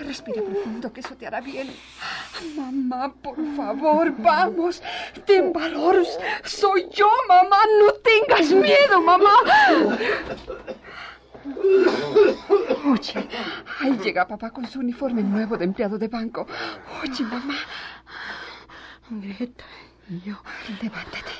Respira 0.00 0.42
profundo, 0.42 0.92
que 0.92 1.00
eso 1.00 1.16
te 1.16 1.26
hará 1.26 1.40
bien. 1.40 1.68
Mamá, 2.56 3.12
por 3.22 3.36
favor, 3.56 4.12
vamos. 4.18 4.82
Ten 5.26 5.52
valor. 5.52 6.04
Soy 6.44 6.88
yo, 6.92 7.10
mamá. 7.28 7.58
No 7.80 7.92
tengas 7.94 8.50
miedo, 8.52 9.00
mamá. 9.02 9.34
Oye, 12.92 13.28
ahí 13.80 13.98
llega 14.02 14.26
papá 14.26 14.50
con 14.50 14.66
su 14.66 14.80
uniforme 14.80 15.22
nuevo 15.22 15.56
de 15.56 15.64
empleado 15.64 15.98
de 15.98 16.08
banco. 16.08 16.46
Oye, 17.02 17.24
mamá. 17.24 17.56
Greta, 19.10 19.64
yo. 20.24 20.40
Levántate. 20.82 21.32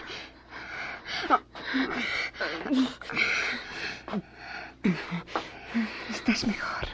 ¿Estás 6.11 6.47
mejor? 6.47 6.89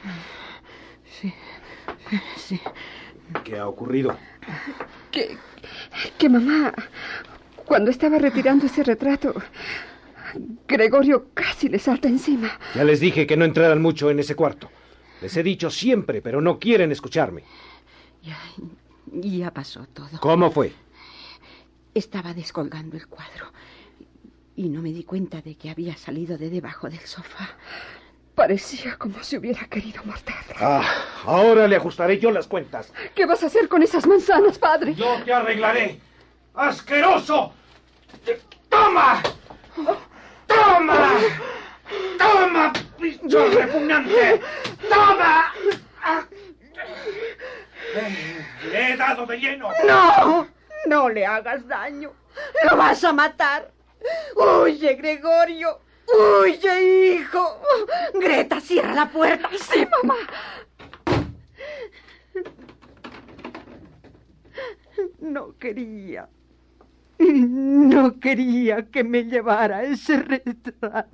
Sí, 1.21 1.33
sí. 2.37 2.61
¿Qué 3.45 3.59
ha 3.59 3.67
ocurrido? 3.67 4.17
Que, 5.11 5.37
que 6.19 6.29
mamá, 6.29 6.75
cuando 7.65 7.91
estaba 7.91 8.19
retirando 8.19 8.67
ese 8.67 8.83
retrato, 8.83 9.35
Gregorio 10.69 11.29
casi 11.35 11.69
le 11.69 11.79
salta 11.79 12.09
encima. 12.09 12.59
Ya 12.75 12.85
les 12.85 13.01
dije 13.01 13.27
que 13.27 13.37
no 13.37 13.45
entraran 13.45 13.81
mucho 13.81 14.11
en 14.11 14.19
ese 14.19 14.35
cuarto. 14.35 14.71
Les 15.23 15.37
he 15.37 15.43
dicho 15.43 15.71
siempre, 15.71 16.21
pero 16.21 16.41
no 16.41 16.59
quieren 16.59 16.93
escucharme. 16.93 17.43
Ya, 18.23 18.39
ya 19.07 19.51
pasó 19.53 19.87
todo. 19.87 20.21
¿Cómo 20.21 20.51
fue? 20.51 20.73
Estaba 21.95 22.35
descolgando 22.35 22.97
el 22.97 23.07
cuadro 23.07 23.53
y 24.57 24.71
no 24.71 24.81
me 24.81 24.91
di 24.91 25.05
cuenta 25.05 25.43
de 25.43 25.55
que 25.57 25.71
había 25.71 25.97
salido 25.97 26.39
de 26.39 26.49
debajo 26.49 26.89
del 26.89 27.01
sofá. 27.01 27.51
Parecía 28.35 28.97
como 28.97 29.23
si 29.23 29.37
hubiera 29.37 29.67
querido 29.67 30.03
morderlo. 30.05 30.57
Ah, 30.59 30.83
ahora 31.25 31.69
le 31.69 31.77
ajustaré 31.77 32.19
yo 32.19 32.31
las 32.31 32.47
cuentas. 32.47 32.93
¿Qué 33.15 33.27
vas 33.27 33.43
a 33.43 33.47
hacer 33.47 33.69
con 33.69 33.83
esas 33.83 34.07
manzanas, 34.07 34.59
padre? 34.59 34.95
Yo 34.95 35.23
te 35.25 35.33
arreglaré. 35.33 36.01
¡Asqueroso! 36.55 37.53
¡Toma! 38.69 39.23
¡Toma! 40.47 41.19
¡Toma, 42.19 42.73
bicho 42.99 43.49
repugnante! 43.51 44.41
¡Toma! 44.89 45.53
¡Le 48.71 48.93
he 48.93 48.97
dado 48.97 49.27
de 49.27 49.39
lleno! 49.39 49.69
¡No! 49.87 50.49
No 50.87 51.09
le 51.09 51.27
hagas 51.27 51.67
daño. 51.67 52.13
Lo 52.71 52.77
vas 52.77 53.03
a 53.05 53.13
matar. 53.13 53.76
Huye, 54.35 54.95
Gregorio. 54.95 55.81
Huye, 56.07 57.15
hijo. 57.15 57.61
Greta, 58.15 58.61
cierra 58.61 58.95
la 58.95 59.11
puerta. 59.11 59.49
Sí, 59.59 59.87
mamá. 59.91 60.17
No 65.21 65.57
quería. 65.59 66.29
No 67.19 68.21
quería 68.21 68.87
que 68.87 69.03
me 69.03 69.25
llevara 69.25 69.83
ese 69.83 70.19
retrato. 70.19 71.09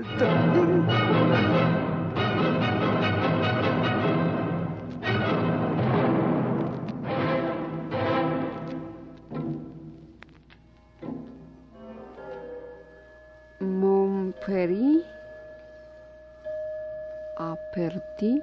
Montpellier, 14.42 15.04
aperti, 17.38 18.42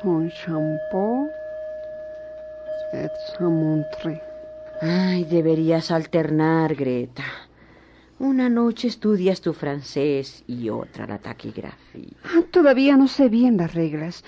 son 0.00 0.30
champot, 0.30 1.28
et 2.92 3.10
montre. 3.40 4.22
Ay, 4.80 5.24
deberías 5.24 5.90
alternar, 5.90 6.76
Greta. 6.76 7.24
Una 8.20 8.48
noche 8.48 8.86
estudias 8.86 9.40
tu 9.40 9.52
francés 9.52 10.44
y 10.46 10.68
otra 10.68 11.06
la 11.08 11.18
taquigrafía. 11.18 12.16
Todavía 12.52 12.96
no 12.96 13.08
sé 13.08 13.28
bien 13.28 13.56
las 13.56 13.74
reglas. 13.74 14.24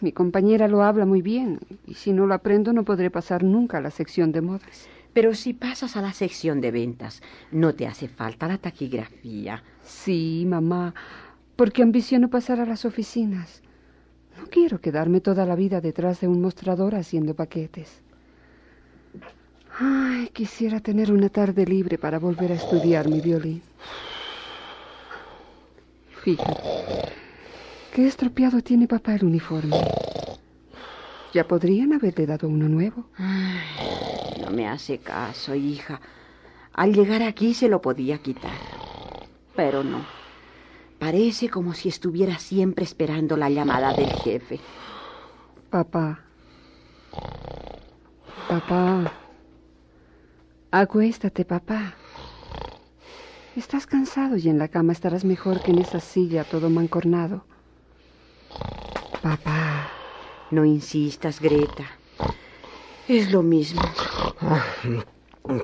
Mi 0.00 0.12
compañera 0.12 0.66
lo 0.66 0.82
habla 0.82 1.04
muy 1.04 1.20
bien 1.20 1.60
y 1.86 1.94
si 1.94 2.12
no 2.12 2.26
lo 2.26 2.32
aprendo 2.32 2.72
no 2.72 2.84
podré 2.84 3.10
pasar 3.10 3.42
nunca 3.42 3.78
a 3.78 3.82
la 3.82 3.90
sección 3.90 4.32
de 4.32 4.40
modas. 4.40 4.88
Pero 5.16 5.34
si 5.34 5.54
pasas 5.54 5.96
a 5.96 6.02
la 6.02 6.12
sección 6.12 6.60
de 6.60 6.70
ventas, 6.70 7.22
no 7.50 7.74
te 7.74 7.86
hace 7.86 8.06
falta 8.06 8.46
la 8.46 8.58
taquigrafía. 8.58 9.62
Sí, 9.82 10.44
mamá, 10.46 10.92
porque 11.56 11.82
ambiciono 11.82 12.28
pasar 12.28 12.60
a 12.60 12.66
las 12.66 12.84
oficinas. 12.84 13.62
No 14.38 14.46
quiero 14.50 14.78
quedarme 14.78 15.22
toda 15.22 15.46
la 15.46 15.56
vida 15.56 15.80
detrás 15.80 16.20
de 16.20 16.28
un 16.28 16.42
mostrador 16.42 16.94
haciendo 16.94 17.32
paquetes. 17.32 18.02
Ay, 19.78 20.28
quisiera 20.34 20.80
tener 20.80 21.10
una 21.10 21.30
tarde 21.30 21.64
libre 21.64 21.96
para 21.96 22.18
volver 22.18 22.52
a 22.52 22.56
estudiar 22.56 23.08
mi 23.08 23.22
violín. 23.22 23.62
Fíjate, 26.24 26.60
qué 27.94 28.06
estropeado 28.06 28.60
tiene 28.60 28.86
papá 28.86 29.14
el 29.14 29.24
uniforme. 29.24 29.78
Ya 31.32 31.48
podrían 31.48 31.94
haberle 31.94 32.26
dado 32.26 32.48
uno 32.48 32.68
nuevo. 32.68 33.06
Ay, 33.16 34.15
no 34.46 34.52
me 34.52 34.68
hace 34.68 34.98
caso, 34.98 35.56
hija. 35.56 36.00
Al 36.72 36.94
llegar 36.94 37.22
aquí 37.22 37.52
se 37.52 37.68
lo 37.68 37.80
podía 37.80 38.18
quitar. 38.18 38.52
Pero 39.56 39.82
no. 39.82 40.04
Parece 41.00 41.48
como 41.48 41.74
si 41.74 41.88
estuviera 41.88 42.38
siempre 42.38 42.84
esperando 42.84 43.36
la 43.36 43.50
llamada 43.50 43.92
del 43.92 44.10
jefe. 44.10 44.60
Papá. 45.68 46.20
Papá. 48.48 49.12
Acuéstate, 50.70 51.44
papá. 51.44 51.94
Estás 53.56 53.86
cansado 53.86 54.36
y 54.36 54.48
en 54.48 54.58
la 54.58 54.68
cama 54.68 54.92
estarás 54.92 55.24
mejor 55.24 55.60
que 55.60 55.72
en 55.72 55.78
esa 55.80 55.98
silla 55.98 56.44
todo 56.44 56.70
mancornado. 56.70 57.44
Papá. 59.22 59.88
No 60.52 60.64
insistas, 60.64 61.40
Greta. 61.40 61.86
Es 63.08 63.30
lo 63.30 63.42
mismo. 63.42 63.82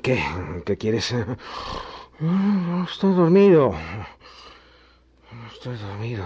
¿Qué? 0.01 0.23
¿Qué 0.65 0.77
quieres? 0.77 1.13
No, 2.19 2.85
estoy 2.85 3.13
dormido. 3.13 3.73
Estoy 5.51 5.75
dormido. 5.77 6.25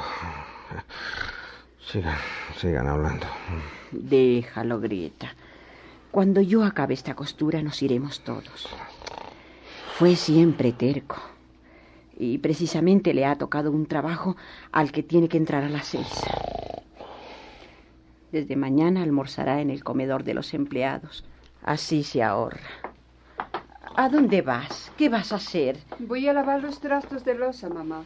Sigan, 1.91 2.17
sigan 2.57 2.87
hablando. 2.87 3.25
Déjalo, 3.91 4.79
Greta. 4.79 5.33
Cuando 6.11 6.41
yo 6.41 6.63
acabe 6.63 6.93
esta 6.93 7.15
costura 7.15 7.61
nos 7.63 7.81
iremos 7.81 8.19
todos. 8.21 8.67
Fue 9.97 10.15
siempre 10.15 10.71
terco. 10.71 11.17
Y 12.19 12.39
precisamente 12.39 13.13
le 13.13 13.25
ha 13.25 13.37
tocado 13.37 13.71
un 13.71 13.85
trabajo 13.85 14.35
al 14.71 14.91
que 14.91 15.03
tiene 15.03 15.29
que 15.29 15.37
entrar 15.37 15.63
a 15.63 15.69
las 15.69 15.87
seis. 15.87 16.07
Desde 18.37 18.55
mañana 18.55 19.01
almorzará 19.01 19.61
en 19.61 19.71
el 19.71 19.83
comedor 19.83 20.23
de 20.23 20.35
los 20.35 20.53
empleados. 20.53 21.23
Así 21.63 22.03
se 22.03 22.21
ahorra. 22.21 22.69
¿A 23.95 24.09
dónde 24.09 24.43
vas? 24.43 24.91
¿Qué 24.95 25.09
vas 25.09 25.31
a 25.31 25.37
hacer? 25.37 25.79
Voy 25.97 26.27
a 26.27 26.33
lavar 26.33 26.61
los 26.61 26.79
trastos 26.79 27.25
de 27.25 27.33
losa, 27.33 27.67
mamá. 27.67 28.03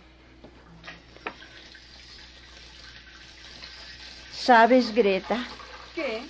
¿Sabes, 4.31 4.95
Greta? 4.95 5.43
¿Qué? 5.95 6.21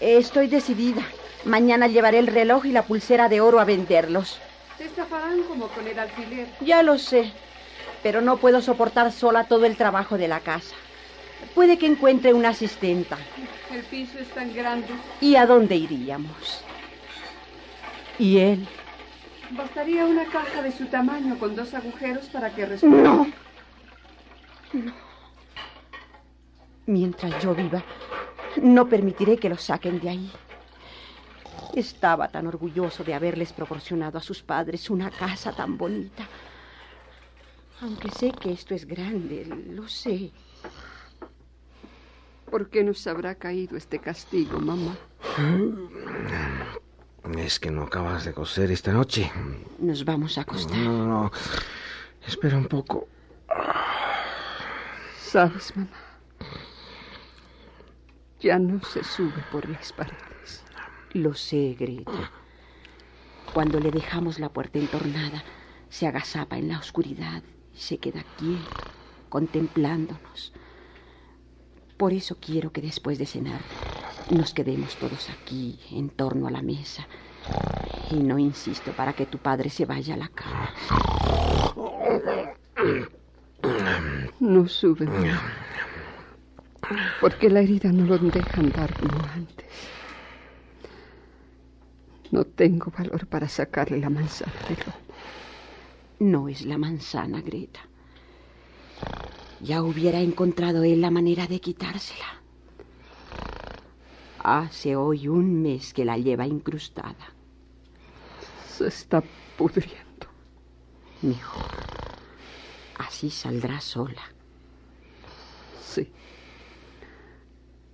Estoy 0.00 0.46
decidida. 0.46 1.02
Mañana 1.44 1.88
llevaré 1.88 2.20
el 2.20 2.28
reloj 2.28 2.64
y 2.64 2.72
la 2.72 2.84
pulsera 2.84 3.28
de 3.28 3.42
oro 3.42 3.60
a 3.60 3.66
venderlos. 3.66 4.40
Se 4.78 4.86
estafarán 4.86 5.42
como 5.42 5.68
con 5.68 5.86
el 5.86 5.98
alquiler. 5.98 6.48
Ya 6.62 6.82
lo 6.82 6.96
sé, 6.96 7.30
pero 8.02 8.22
no 8.22 8.38
puedo 8.38 8.62
soportar 8.62 9.12
sola 9.12 9.44
todo 9.44 9.66
el 9.66 9.76
trabajo 9.76 10.16
de 10.16 10.28
la 10.28 10.40
casa. 10.40 10.74
Puede 11.54 11.78
que 11.78 11.86
encuentre 11.86 12.32
una 12.32 12.50
asistenta. 12.50 13.18
El 13.70 13.82
piso 13.84 14.18
es 14.18 14.28
tan 14.28 14.54
grande. 14.54 14.88
¿Y 15.20 15.36
a 15.36 15.46
dónde 15.46 15.76
iríamos? 15.76 16.62
¿Y 18.18 18.38
él? 18.38 18.68
Bastaría 19.50 20.06
una 20.06 20.24
caja 20.26 20.62
de 20.62 20.72
su 20.72 20.86
tamaño 20.86 21.38
con 21.38 21.54
dos 21.54 21.74
agujeros 21.74 22.26
para 22.26 22.54
que 22.54 22.66
respire. 22.66 23.02
No. 23.02 23.26
No. 24.72 24.92
Mientras 26.86 27.42
yo 27.42 27.54
viva, 27.54 27.82
no 28.62 28.88
permitiré 28.88 29.36
que 29.36 29.48
lo 29.48 29.56
saquen 29.56 30.00
de 30.00 30.10
ahí. 30.10 30.32
Estaba 31.74 32.28
tan 32.28 32.46
orgulloso 32.46 33.04
de 33.04 33.14
haberles 33.14 33.52
proporcionado 33.52 34.18
a 34.18 34.22
sus 34.22 34.42
padres 34.42 34.90
una 34.90 35.10
casa 35.10 35.52
tan 35.52 35.78
bonita. 35.78 36.26
Aunque 37.82 38.10
sé 38.10 38.30
que 38.32 38.52
esto 38.52 38.74
es 38.74 38.84
grande, 38.86 39.46
lo 39.70 39.88
sé. 39.88 40.30
¿Por 42.52 42.68
qué 42.68 42.84
nos 42.84 43.06
habrá 43.06 43.34
caído 43.36 43.78
este 43.78 43.98
castigo, 43.98 44.60
mamá? 44.60 44.94
Es 47.38 47.58
que 47.58 47.70
no 47.70 47.84
acabas 47.84 48.26
de 48.26 48.34
coser 48.34 48.70
esta 48.70 48.92
noche. 48.92 49.32
Nos 49.78 50.04
vamos 50.04 50.36
a 50.36 50.42
acostar. 50.42 50.76
No, 50.76 50.92
no, 50.92 51.06
no. 51.06 51.32
Espera 52.28 52.58
un 52.58 52.66
poco. 52.66 53.08
¿Sabes, 55.18 55.74
mamá? 55.74 55.96
Ya 58.40 58.58
no 58.58 58.84
se 58.84 59.02
sube 59.02 59.42
por 59.50 59.66
las 59.70 59.90
paredes. 59.94 60.62
Lo 61.14 61.32
sé, 61.32 61.74
Greta. 61.80 62.30
Cuando 63.54 63.80
le 63.80 63.90
dejamos 63.90 64.38
la 64.38 64.50
puerta 64.50 64.78
entornada, 64.78 65.42
se 65.88 66.06
agazapa 66.06 66.58
en 66.58 66.68
la 66.68 66.78
oscuridad 66.78 67.42
y 67.74 67.78
se 67.78 67.96
queda 67.96 68.22
quieto, 68.36 68.90
contemplándonos. 69.30 70.52
Por 72.02 72.12
eso 72.12 72.36
quiero 72.40 72.72
que 72.72 72.80
después 72.80 73.16
de 73.16 73.26
cenar 73.26 73.60
nos 74.34 74.52
quedemos 74.52 74.96
todos 74.96 75.30
aquí, 75.30 75.78
en 75.92 76.08
torno 76.10 76.48
a 76.48 76.50
la 76.50 76.60
mesa. 76.60 77.06
Y 78.10 78.16
no 78.16 78.40
insisto 78.40 78.90
para 78.90 79.12
que 79.12 79.26
tu 79.26 79.38
padre 79.38 79.70
se 79.70 79.84
vaya 79.86 80.14
a 80.14 80.16
la 80.16 80.26
cama. 80.26 80.74
No 84.40 84.66
sube. 84.66 85.06
Porque 87.20 87.48
la 87.48 87.60
herida 87.60 87.92
no 87.92 88.04
lo 88.04 88.18
deja 88.18 88.60
andar 88.60 88.96
como 88.96 89.22
antes. 89.32 89.68
No 92.32 92.42
tengo 92.42 92.90
valor 92.98 93.28
para 93.28 93.48
sacarle 93.48 93.98
la 93.98 94.10
manzana 94.10 94.60
del 94.68 94.78
lomo. 94.80 94.98
No 96.18 96.48
es 96.48 96.66
la 96.66 96.78
manzana, 96.78 97.40
Greta. 97.40 97.78
Ya 99.62 99.80
hubiera 99.82 100.18
encontrado 100.20 100.82
él 100.82 101.00
la 101.00 101.10
manera 101.12 101.46
de 101.46 101.60
quitársela. 101.60 102.42
Hace 104.36 104.96
hoy 104.96 105.28
un 105.28 105.62
mes 105.62 105.94
que 105.94 106.04
la 106.04 106.18
lleva 106.18 106.48
incrustada. 106.48 107.36
Se 108.66 108.88
está 108.88 109.22
pudriendo. 109.56 110.26
Mejor. 111.20 111.76
Así 112.94 113.30
saldrá 113.30 113.80
sola. 113.80 114.34
Sí. 115.72 116.12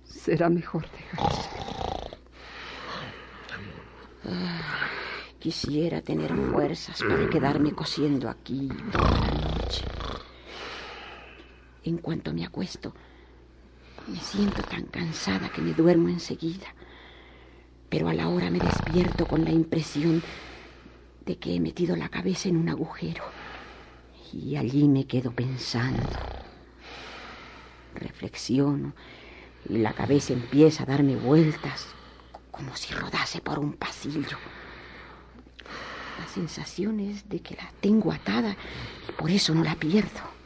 Será 0.03 0.49
mejor 0.49 0.89
dejarse. 0.91 1.51
Ah, 4.23 4.91
quisiera 5.39 6.01
tener 6.01 6.35
fuerzas 6.35 7.03
para 7.03 7.27
quedarme 7.29 7.73
cosiendo 7.75 8.29
aquí 8.29 8.83
toda 8.91 9.19
la 9.19 9.31
noche. 9.31 9.91
En 11.83 11.97
cuanto 11.97 12.33
me 12.33 12.45
acuesto, 12.45 12.93
me 14.07 14.19
siento 14.19 14.63
tan 14.63 14.85
cansada 14.85 15.49
que 15.49 15.61
me 15.61 15.73
duermo 15.73 16.09
enseguida. 16.09 16.75
Pero 17.89 18.09
a 18.09 18.13
la 18.13 18.27
hora 18.27 18.51
me 18.51 18.59
despierto 18.59 19.27
con 19.27 19.43
la 19.43 19.51
impresión 19.51 20.23
de 21.25 21.37
que 21.37 21.55
he 21.55 21.59
metido 21.59 21.95
la 21.95 22.09
cabeza 22.09 22.49
en 22.49 22.57
un 22.57 22.69
agujero. 22.69 23.23
Y 24.33 24.57
allí 24.57 24.87
me 24.87 25.05
quedo 25.05 25.31
pensando. 25.31 26.17
Reflexiono 27.93 28.95
y 29.67 29.77
la 29.77 29.93
cabeza 29.93 30.33
empieza 30.33 30.83
a 30.83 30.85
darme 30.85 31.15
vueltas 31.15 31.95
como 32.51 32.75
si 32.75 32.93
rodase 32.93 33.41
por 33.41 33.59
un 33.59 33.73
pasillo. 33.73 34.37
La 36.17 36.27
sensación 36.27 36.99
es 36.99 37.29
de 37.29 37.41
que 37.41 37.55
la 37.55 37.71
tengo 37.79 38.11
atada 38.11 38.57
y 39.07 39.11
por 39.13 39.31
eso 39.31 39.53
no 39.53 39.63
la 39.63 39.75
pierdo. 39.75 40.38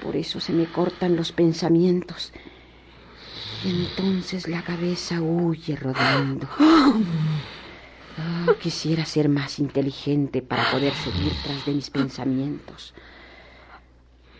Por 0.00 0.16
eso 0.16 0.40
se 0.40 0.52
me 0.52 0.66
cortan 0.66 1.16
los 1.16 1.32
pensamientos. 1.32 2.32
Y 3.64 3.70
entonces 3.70 4.48
la 4.48 4.62
cabeza 4.62 5.20
huye 5.20 5.76
rodando. 5.76 6.48
Oh, 8.48 8.54
quisiera 8.60 9.04
ser 9.06 9.28
más 9.28 9.58
inteligente 9.58 10.42
para 10.42 10.70
poder 10.70 10.92
seguir 10.94 11.32
tras 11.44 11.64
de 11.64 11.72
mis 11.72 11.88
pensamientos. 11.88 12.94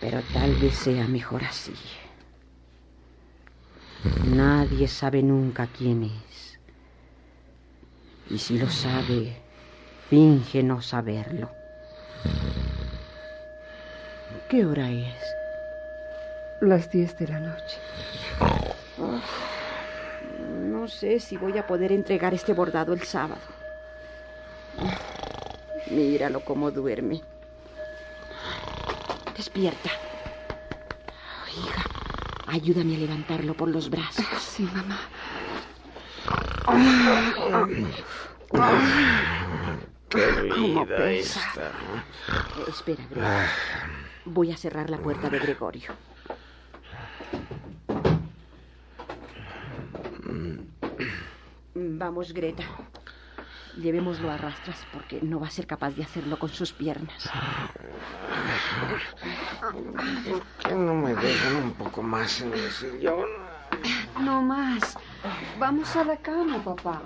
Pero 0.01 0.21
tal 0.25 0.55
vez 0.57 0.75
sea 0.75 1.07
mejor 1.07 1.45
así. 1.45 1.75
Nadie 4.35 4.89
sabe 4.89 5.23
nunca 5.23 5.69
quién 5.69 6.03
es. 6.05 6.59
Y 8.29 8.39
si 8.39 8.59
lo 8.59 8.69
sabe, 8.69 9.37
finge 10.09 10.63
no 10.63 10.83
saberlo. 10.83 11.51
¿Qué 14.49 14.65
hora 14.65 14.91
es? 14.91 15.15
Las 16.61 16.91
diez 16.91 17.17
de 17.19 17.29
la 17.29 17.41
noche. 17.41 17.79
Oh, 19.01 19.21
no 20.71 20.89
sé 20.89 21.19
si 21.21 21.37
voy 21.37 21.59
a 21.59 21.67
poder 21.67 21.93
entregar 21.93 22.35
este 22.35 22.53
bordado 22.53 22.93
el 22.93 23.03
sábado. 23.03 23.41
Míralo 25.91 26.41
cómo 26.45 26.71
duerme. 26.71 27.21
Despierta. 29.37 29.91
Hija, 31.57 31.85
ayúdame 32.47 32.95
a 32.97 32.99
levantarlo 32.99 33.55
por 33.55 33.69
los 33.69 33.91
brazos. 33.91 34.25
Sí, 34.41 34.63
mamá. 34.63 34.99
Qué 40.09 40.21
¿Cómo 40.51 40.85
vida 40.85 40.97
pesa? 40.97 41.41
esta. 41.41 41.73
Espera, 42.69 43.05
Greta. 43.11 44.02
Voy 44.25 44.53
a 44.53 44.57
cerrar 44.57 44.89
la 44.89 44.99
puerta 44.99 45.29
de 45.29 45.39
Gregorio. 45.39 45.93
Vamos, 51.75 52.33
Greta. 52.33 52.65
Llevémoslo 53.77 54.31
a 54.31 54.37
rastras 54.37 54.87
porque 54.93 55.21
no 55.23 55.41
va 55.41 55.47
a 55.47 55.51
ser 55.51 55.67
capaz 55.67 55.93
de 55.93 56.03
hacerlo 56.03 56.39
con 56.39 56.51
sus 56.51 56.73
piernas. 56.73 57.31
Que 60.59 60.75
no 60.75 60.95
me 60.95 61.15
dejan 61.15 61.57
un 61.57 61.73
poco 61.73 62.03
más 62.03 62.41
en 62.43 62.53
el 62.53 62.71
sillón. 62.71 63.29
No 64.21 64.43
más. 64.43 64.97
Vamos 65.59 65.97
a 65.97 66.05
la 66.05 66.17
cama, 66.19 66.63
papá. 66.63 67.03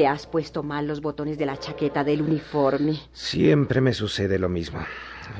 Te 0.00 0.06
has 0.06 0.26
puesto 0.26 0.62
mal 0.62 0.86
los 0.86 1.02
botones 1.02 1.36
de 1.36 1.44
la 1.44 1.58
chaqueta 1.58 2.02
del 2.02 2.22
uniforme. 2.22 2.98
Siempre 3.12 3.82
me 3.82 3.92
sucede 3.92 4.38
lo 4.38 4.48
mismo. 4.48 4.80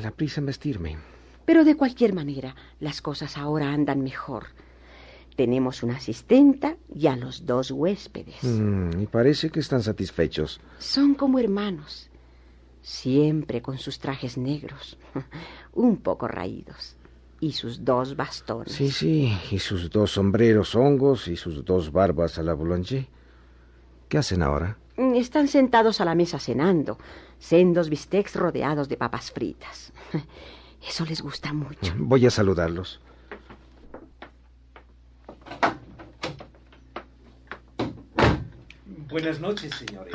La 0.03 0.11
prisa 0.11 0.41
en 0.41 0.45
vestirme. 0.45 0.99
Pero 1.47 1.65
de 1.65 1.79
cualquier 1.79 2.13
manera, 2.13 2.55
las 2.79 3.01
cosas 3.01 3.39
ahora 3.39 3.73
andan 3.73 4.03
mejor. 4.03 4.49
Tenemos 5.35 5.83
una 5.83 5.97
asistenta 5.97 6.77
y 6.95 7.07
a 7.07 7.17
los 7.17 7.47
dos 7.47 7.71
huéspedes. 7.71 8.45
Mm, 8.45 9.01
y 9.01 9.07
parece 9.07 9.49
que 9.49 9.61
están 9.61 9.83
satisfechos. 9.83 10.61
Son 10.79 11.15
como 11.15 11.39
hermanos, 11.39 12.11
siempre 12.83 13.63
con 13.63 13.79
sus 13.79 13.99
trajes 13.99 14.37
negros, 14.37 14.99
un 15.73 15.97
poco 15.97 16.29
raídos, 16.29 16.99
y 17.41 17.53
sus 17.53 17.83
dos 17.83 18.15
bastones. 18.15 18.75
Sí, 18.75 18.91
sí. 18.91 19.35
Y 19.51 19.59
sus 19.59 19.89
dos 19.89 20.11
sombreros 20.11 20.75
hongos 20.75 21.29
y 21.29 21.37
sus 21.37 21.65
dos 21.65 21.91
barbas 21.91 22.39
a 22.39 22.43
la 22.43 22.53
boulanger. 22.53 23.09
¿Qué 24.11 24.19
hacen 24.19 24.43
ahora? 24.43 24.77
Están 24.97 25.47
sentados 25.47 26.01
a 26.01 26.05
la 26.05 26.17
mesa 26.17 26.41
cenando, 26.41 26.99
sendos 27.39 27.89
bistecs 27.89 28.35
rodeados 28.35 28.89
de 28.89 28.97
papas 28.97 29.31
fritas. 29.31 29.93
Eso 30.87 31.07
les 31.07 31.23
gusta 31.23 31.53
mucho. 31.53 31.95
Voy 31.97 32.27
a 32.27 32.31
saludarlos. 32.31 33.01
Buenas 39.09 39.39
noches, 39.39 39.73
señores. 39.77 40.13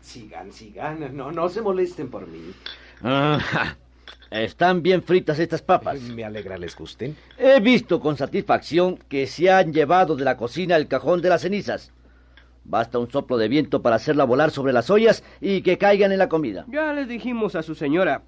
Sigan, 0.00 0.52
sigan. 0.52 1.16
No, 1.16 1.32
no 1.32 1.48
se 1.48 1.60
molesten 1.60 2.08
por 2.08 2.28
mí. 2.28 2.54
Ah, 3.02 3.74
están 4.30 4.80
bien 4.80 5.02
fritas 5.02 5.40
estas 5.40 5.62
papas. 5.62 6.00
Me 6.02 6.24
alegra 6.24 6.56
les 6.56 6.76
gusten. 6.76 7.16
He 7.36 7.58
visto 7.58 7.98
con 7.98 8.16
satisfacción 8.16 8.96
que 9.08 9.26
se 9.26 9.50
han 9.50 9.72
llevado 9.72 10.14
de 10.14 10.24
la 10.24 10.36
cocina 10.36 10.76
el 10.76 10.86
cajón 10.86 11.20
de 11.20 11.28
las 11.28 11.42
cenizas. 11.42 11.90
Basta 12.64 12.98
un 12.98 13.10
soplo 13.10 13.36
de 13.38 13.48
viento 13.48 13.82
para 13.82 13.96
hacerla 13.96 14.24
volar 14.24 14.50
sobre 14.50 14.72
las 14.72 14.88
ollas 14.90 15.24
y 15.40 15.62
que 15.62 15.78
caigan 15.78 16.12
en 16.12 16.18
la 16.18 16.28
comida. 16.28 16.64
Ya 16.68 16.92
le 16.92 17.06
dijimos 17.06 17.54
a 17.56 17.62
su 17.62 17.74
señora, 17.74 18.22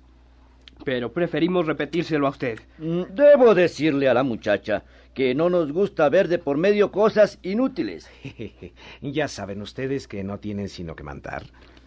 pero 0.85 1.13
preferimos 1.13 1.67
repetírselo 1.67 2.27
a 2.27 2.31
usted. 2.31 2.59
Mm, 2.79 3.03
Debo 3.15 3.55
decirle 3.55 4.09
a 4.09 4.15
la 4.15 4.23
muchacha 4.23 4.83
que 5.15 5.35
no 5.35 5.49
nos 5.49 5.71
gusta 5.73 6.09
ver 6.09 6.27
de 6.29 6.39
por 6.39 6.57
medio 6.57 6.91
cosas 6.91 7.39
inútiles. 7.43 8.11
ya 9.01 9.29
saben 9.29 9.63
ustedes 9.63 10.09
que 10.09 10.25
no 10.25 10.39
tienen 10.39 10.69
sino 10.69 10.97
que 10.97 11.05
mandar. 11.05 11.45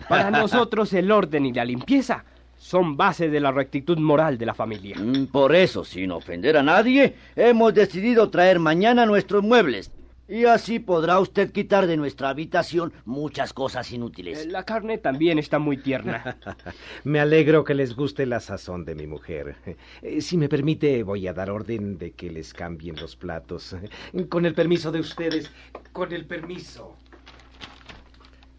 Para 0.07 0.31
nosotros 0.31 0.93
el 0.93 1.11
orden 1.11 1.45
y 1.45 1.53
la 1.53 1.65
limpieza 1.65 2.23
son 2.55 2.97
base 2.97 3.29
de 3.29 3.39
la 3.39 3.51
rectitud 3.51 3.97
moral 3.99 4.37
de 4.37 4.45
la 4.45 4.53
familia. 4.53 4.95
Mm, 4.97 5.27
Por 5.27 5.53
eso, 5.53 5.83
sin 5.83 6.11
ofender 6.11 6.57
a 6.57 6.63
nadie, 6.63 7.13
hemos 7.35 7.73
decidido 7.73 8.29
traer 8.29 8.59
mañana 8.59 9.05
nuestros 9.05 9.43
muebles. 9.43 9.91
Y 10.29 10.43
así 10.43 10.79
podrá 10.79 11.19
usted 11.19 11.51
quitar 11.53 11.87
de 11.87 11.95
nuestra 11.95 12.29
habitación 12.29 12.91
muchas 13.05 13.53
cosas 13.53 13.89
inútiles. 13.93 14.45
La 14.47 14.63
carne 14.63 14.97
también 14.97 15.39
está 15.39 15.57
muy 15.57 15.77
tierna. 15.77 16.37
Me 17.05 17.21
alegro 17.21 17.63
que 17.63 17.73
les 17.73 17.95
guste 17.95 18.25
la 18.25 18.41
sazón 18.41 18.83
de 18.83 18.95
mi 18.95 19.07
mujer. 19.07 19.55
Eh, 20.01 20.19
Si 20.19 20.35
me 20.37 20.49
permite, 20.49 21.03
voy 21.03 21.27
a 21.27 21.33
dar 21.33 21.49
orden 21.49 21.97
de 21.97 22.11
que 22.11 22.29
les 22.29 22.53
cambien 22.53 22.97
los 22.97 23.15
platos. 23.15 23.75
Con 24.29 24.45
el 24.45 24.53
permiso 24.53 24.91
de 24.91 24.99
ustedes, 24.99 25.49
con 25.93 26.11
el 26.11 26.25
permiso. 26.25 26.95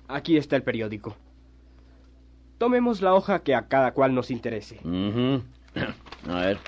Aquí 0.09 0.39
está 0.39 0.57
el 0.57 0.63
periódico. 0.63 1.17
Tomemos 2.57 3.03
la 3.03 3.15
hoja 3.15 3.41
que 3.43 3.55
a 3.55 3.69
cada 3.69 3.93
cual 3.93 4.15
nos 4.15 4.31
interese. 4.31 4.81
A 6.29 6.41
ver. 6.41 6.59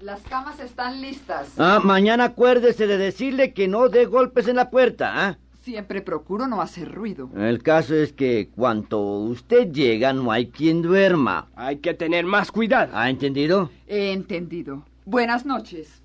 Las 0.00 0.22
camas 0.22 0.58
están 0.60 1.02
listas. 1.02 1.48
Ah, 1.58 1.78
mañana 1.84 2.24
acuérdese 2.24 2.86
de 2.86 2.96
decirle 2.96 3.52
que 3.52 3.68
no 3.68 3.90
dé 3.90 4.06
golpes 4.06 4.48
en 4.48 4.56
la 4.56 4.70
puerta, 4.70 5.26
¿ah? 5.28 5.38
Siempre 5.62 6.00
procuro 6.00 6.46
no 6.46 6.62
hacer 6.62 6.90
ruido. 6.90 7.28
El 7.36 7.62
caso 7.62 7.94
es 7.94 8.14
que 8.14 8.48
cuando 8.56 8.98
usted 9.00 9.70
llega 9.70 10.14
no 10.14 10.32
hay 10.32 10.46
quien 10.48 10.80
duerma. 10.80 11.48
Hay 11.54 11.76
que 11.78 11.92
tener 11.92 12.24
más 12.24 12.50
cuidado. 12.50 12.96
¿Ha 12.96 13.10
entendido? 13.10 13.70
He 13.86 14.12
entendido. 14.12 14.84
Buenas 15.04 15.44
noches. 15.44 16.00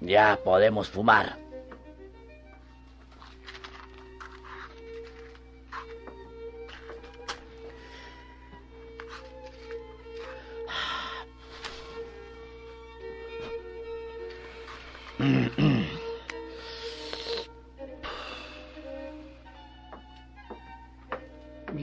Ya 0.00 0.40
podemos 0.42 0.88
fumar. 0.88 1.38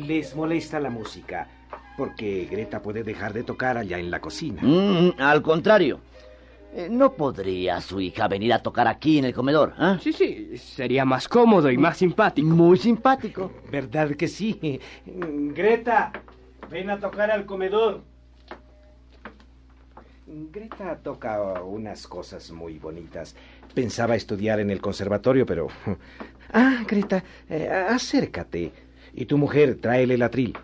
Les 0.10 0.36
molesta 0.36 0.80
la 0.80 0.90
música, 0.90 1.48
porque 1.96 2.48
Greta 2.50 2.82
puede 2.82 3.04
dejar 3.04 3.32
de 3.32 3.44
tocar 3.44 3.78
allá 3.78 4.00
en 4.00 4.10
la 4.10 4.20
cocina. 4.20 4.60
Mm, 4.60 5.12
al 5.20 5.44
contrario. 5.44 6.00
Eh, 6.74 6.88
¿No 6.90 7.14
podría 7.14 7.80
su 7.80 8.02
hija 8.02 8.28
venir 8.28 8.52
a 8.54 8.64
tocar 8.64 8.88
aquí 8.88 9.20
en 9.20 9.26
el 9.26 9.36
comedor? 9.36 9.76
ah? 9.78 10.00
Sí, 10.02 10.12
sí, 10.12 10.58
sería 10.58 11.06
más 11.06 11.28
cómodo 11.28 11.70
y 11.70 11.78
más 11.78 11.98
simpático. 11.98 12.48
Muy 12.48 12.80
simpático. 12.80 13.52
¿Verdad 13.72 14.16
que 14.16 14.28
sí? 14.28 14.80
Greta, 15.06 16.12
ven 16.72 16.90
a 16.90 17.00
tocar 17.00 17.30
al 17.30 17.46
comedor. 17.46 18.02
Greta 20.26 20.98
toca 21.04 21.62
unas 21.62 22.08
cosas 22.08 22.50
muy 22.50 22.80
bonitas. 22.80 23.36
Pensaba 23.76 24.16
estudiar 24.16 24.60
en 24.60 24.72
el 24.72 24.82
conservatorio, 24.82 25.46
pero... 25.46 25.68
Ah, 26.52 26.84
Greta, 26.88 27.24
eh, 27.48 27.70
acércate. 27.70 28.72
Y 29.14 29.26
tu 29.26 29.38
mujer, 29.38 29.76
tráele 29.82 30.14
el 30.14 30.22
atril. 30.22 30.58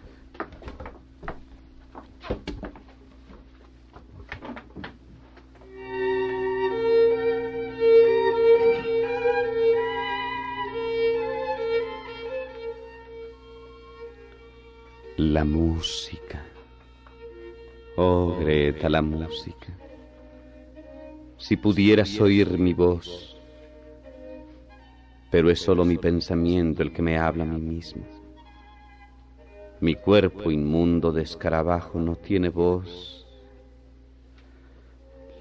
La 15.18 15.46
música. 15.46 16.44
Oh, 17.98 18.38
Greta, 18.40 18.90
la 18.90 19.02
música. 19.02 19.68
Si 21.38 21.56
pudieras 21.56 22.20
oír 22.20 22.58
mi 22.58 22.74
voz. 22.74 23.38
Pero 25.32 25.50
es 25.50 25.62
solo 25.62 25.86
mi 25.86 25.98
pensamiento 25.98 26.84
el 26.84 26.92
que 26.92 27.02
me 27.02 27.18
habla 27.18 27.44
a 27.44 27.48
mí 27.48 27.60
mismo. 27.60 28.04
Mi 29.82 29.96
cuerpo 29.96 30.52
inmundo 30.52 31.12
de 31.12 31.24
escarabajo 31.24 32.00
no 32.00 32.16
tiene 32.16 32.50
voz. 32.50 33.26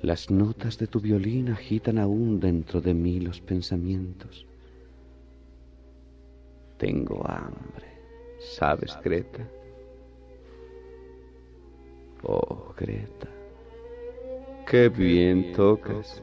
Las 0.02 0.30
notas 0.30 0.76
de 0.76 0.86
tu 0.86 1.00
violín 1.00 1.50
agitan 1.50 1.98
aún 1.98 2.40
dentro 2.40 2.80
de 2.80 2.92
mí 2.92 3.20
los 3.20 3.40
pensamientos. 3.40 4.44
Tengo 6.78 7.24
hambre, 7.26 7.86
¿sabes, 8.40 8.98
Greta? 9.02 9.48
Oh, 12.24 12.74
Greta, 12.76 13.28
qué 14.66 14.88
bien 14.88 15.52
tocas. 15.52 16.22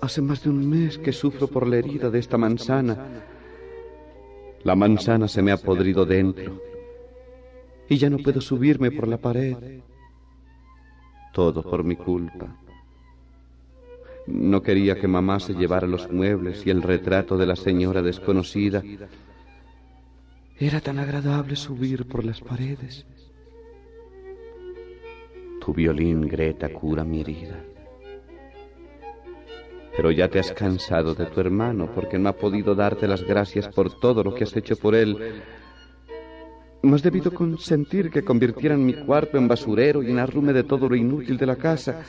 Hace 0.00 0.20
más 0.22 0.42
de 0.42 0.50
un 0.50 0.68
mes 0.68 0.98
que 0.98 1.12
sufro 1.12 1.46
por 1.46 1.66
la 1.66 1.76
herida 1.76 2.10
de 2.10 2.18
esta 2.18 2.36
manzana. 2.36 2.96
La 4.64 4.74
manzana 4.74 5.26
se 5.26 5.42
me 5.42 5.52
ha 5.52 5.56
podrido 5.56 6.04
dentro 6.04 6.60
y 7.88 7.96
ya 7.96 8.08
no 8.08 8.18
puedo 8.18 8.40
subirme 8.40 8.90
por 8.90 9.08
la 9.08 9.16
pared. 9.16 9.56
Todo 11.32 11.62
por 11.62 11.82
mi 11.82 11.96
culpa. 11.96 12.56
No 14.26 14.62
quería 14.62 14.94
que 14.94 15.08
mamá 15.08 15.40
se 15.40 15.54
llevara 15.54 15.86
los 15.86 16.10
muebles 16.10 16.64
y 16.66 16.70
el 16.70 16.82
retrato 16.82 17.36
de 17.36 17.46
la 17.46 17.56
señora 17.56 18.02
desconocida. 18.02 18.82
Era 20.58 20.80
tan 20.80 20.98
agradable 20.98 21.56
subir 21.56 22.06
por 22.06 22.24
las 22.24 22.40
paredes. 22.40 23.06
Tu 25.60 25.74
violín, 25.74 26.28
Greta, 26.28 26.68
cura 26.68 27.02
mi 27.02 27.22
herida. 27.22 27.64
Pero 30.00 30.12
ya 30.12 30.28
te 30.28 30.38
has 30.38 30.50
cansado 30.52 31.14
de 31.14 31.26
tu 31.26 31.40
hermano 31.42 31.90
porque 31.94 32.18
no 32.18 32.30
ha 32.30 32.32
podido 32.32 32.74
darte 32.74 33.06
las 33.06 33.22
gracias 33.22 33.68
por 33.68 34.00
todo 34.00 34.24
lo 34.24 34.34
que 34.34 34.44
has 34.44 34.56
hecho 34.56 34.74
por 34.76 34.94
él. 34.94 35.42
No 36.82 36.94
has 36.94 37.02
debido 37.02 37.30
consentir 37.30 38.10
que 38.10 38.24
convirtieran 38.24 38.82
mi 38.82 38.94
cuarto 38.94 39.36
en 39.36 39.46
basurero 39.46 40.02
y 40.02 40.10
en 40.10 40.18
arrume 40.18 40.54
de 40.54 40.64
todo 40.64 40.88
lo 40.88 40.96
inútil 40.96 41.36
de 41.36 41.44
la 41.44 41.56
casa. 41.56 42.00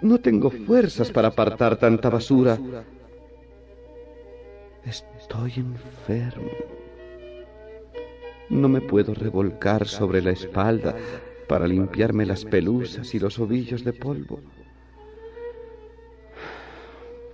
No 0.00 0.16
tengo 0.16 0.48
fuerzas 0.48 1.10
para 1.10 1.28
apartar 1.28 1.76
tanta 1.76 2.08
basura. 2.08 2.58
Estoy 4.86 5.52
enfermo. 5.56 6.50
No 8.48 8.70
me 8.70 8.80
puedo 8.80 9.12
revolcar 9.12 9.86
sobre 9.86 10.22
la 10.22 10.30
espalda 10.30 10.96
para 11.46 11.68
limpiarme 11.68 12.24
las 12.24 12.46
pelusas 12.46 13.14
y 13.14 13.18
los 13.18 13.38
ovillos 13.38 13.84
de 13.84 13.92
polvo. 13.92 14.40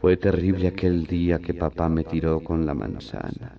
Fue 0.01 0.17
terrible 0.17 0.69
aquel 0.69 1.07
día 1.07 1.39
que 1.39 1.55
papá 1.55 1.89
me 1.89 2.05
tiró 2.05 2.41
con 2.41 2.67
la 2.67 2.75
manzana. 2.75 3.57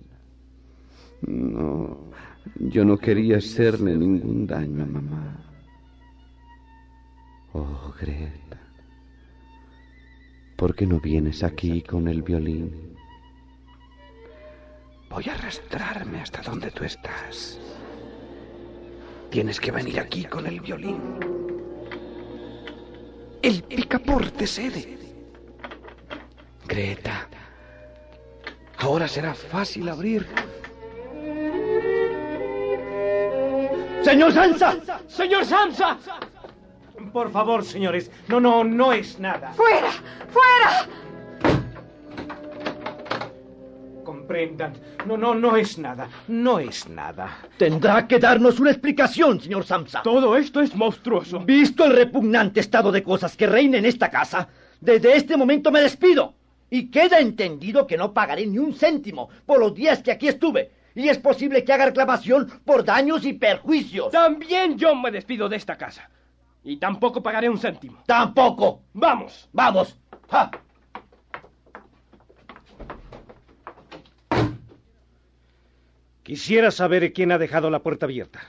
No, 1.22 2.10
yo 2.60 2.84
no 2.84 2.96
quería 2.96 3.38
hacerle 3.38 3.96
ningún 3.96 4.46
daño 4.46 4.84
a 4.84 4.86
mamá. 4.86 5.44
Oh, 7.52 7.92
Greta, 8.00 8.60
¿por 10.56 10.74
qué 10.74 10.86
no 10.86 11.00
vienes 11.00 11.42
aquí 11.42 11.82
con 11.82 12.06
el 12.06 12.22
violín? 12.22 12.94
Voy 15.10 15.24
a 15.28 15.34
arrastrarme 15.34 16.20
hasta 16.20 16.42
donde 16.42 16.70
tú 16.70 16.84
estás. 16.84 17.58
Tienes 19.30 19.58
que 19.58 19.72
venir 19.72 19.98
aquí 19.98 20.24
con 20.24 20.46
el 20.46 20.60
violín. 20.60 21.00
El 23.42 23.62
picaporte 23.62 24.46
cede. 24.46 25.07
Greta, 26.68 27.26
ahora 28.76 29.08
será 29.08 29.32
fácil 29.32 29.88
abrir. 29.88 30.26
¡Señor 34.02 34.32
Sansa! 34.32 34.76
¡Señor 35.06 35.44
Sansa! 35.46 35.98
Por 37.12 37.30
favor, 37.30 37.64
señores. 37.64 38.10
No, 38.28 38.38
no, 38.38 38.62
no 38.64 38.92
es 38.92 39.18
nada. 39.18 39.52
¡Fuera! 39.52 39.90
¡Fuera! 40.28 40.86
Comprendan. 44.04 44.74
No, 45.06 45.16
no, 45.16 45.34
no 45.34 45.56
es 45.56 45.78
nada. 45.78 46.08
No 46.28 46.58
es 46.58 46.86
nada. 46.88 47.38
Tendrá 47.56 48.06
que 48.06 48.18
darnos 48.18 48.60
una 48.60 48.70
explicación, 48.70 49.40
señor 49.40 49.64
Samsa. 49.64 50.02
Todo 50.02 50.36
esto 50.36 50.60
es 50.60 50.74
monstruoso. 50.76 51.40
Visto 51.40 51.86
el 51.86 51.96
repugnante 51.96 52.60
estado 52.60 52.92
de 52.92 53.02
cosas 53.02 53.36
que 53.36 53.46
reina 53.46 53.78
en 53.78 53.86
esta 53.86 54.10
casa, 54.10 54.48
desde 54.80 55.16
este 55.16 55.36
momento 55.36 55.70
me 55.70 55.80
despido. 55.80 56.37
Y 56.70 56.90
queda 56.90 57.18
entendido 57.18 57.86
que 57.86 57.96
no 57.96 58.12
pagaré 58.12 58.46
ni 58.46 58.58
un 58.58 58.74
céntimo 58.74 59.28
por 59.46 59.58
los 59.58 59.74
días 59.74 60.02
que 60.02 60.12
aquí 60.12 60.28
estuve. 60.28 60.70
Y 60.94 61.08
es 61.08 61.18
posible 61.18 61.64
que 61.64 61.72
haga 61.72 61.86
reclamación 61.86 62.48
por 62.64 62.84
daños 62.84 63.24
y 63.24 63.32
perjuicios. 63.32 64.10
También 64.10 64.76
yo 64.76 64.94
me 64.94 65.10
despido 65.10 65.48
de 65.48 65.56
esta 65.56 65.76
casa. 65.76 66.10
Y 66.64 66.76
tampoco 66.76 67.22
pagaré 67.22 67.48
un 67.48 67.58
céntimo. 67.58 68.02
Tampoco. 68.06 68.82
Vamos. 68.92 69.48
Vamos. 69.52 69.98
¡Ja! 70.28 70.50
Quisiera 76.22 76.70
saber 76.70 77.12
quién 77.14 77.32
ha 77.32 77.38
dejado 77.38 77.70
la 77.70 77.78
puerta 77.78 78.04
abierta. 78.04 78.40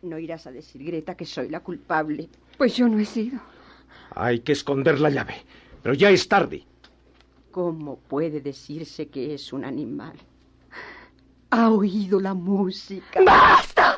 No 0.00 0.18
irás 0.18 0.46
a 0.46 0.52
decir, 0.52 0.82
Greta, 0.82 1.16
que 1.16 1.26
soy 1.26 1.50
la 1.50 1.60
culpable. 1.60 2.30
Pues 2.56 2.74
yo 2.76 2.88
no 2.88 2.98
he 2.98 3.04
sido. 3.04 3.40
Hay 4.12 4.40
que 4.40 4.52
esconder 4.52 4.98
la 5.00 5.10
llave, 5.10 5.34
pero 5.82 5.94
ya 5.94 6.08
es 6.08 6.26
tarde. 6.28 6.64
¿Cómo 7.56 7.96
puede 7.96 8.42
decirse 8.42 9.08
que 9.08 9.32
es 9.32 9.50
un 9.50 9.64
animal? 9.64 10.14
Ha 11.48 11.70
oído 11.70 12.20
la 12.20 12.34
música. 12.34 13.18
¡Basta! 13.24 13.96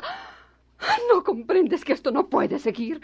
No 1.13 1.21
comprendes 1.21 1.83
que 1.83 1.91
esto 1.91 2.09
no 2.09 2.29
puede 2.29 2.57
seguir. 2.57 3.01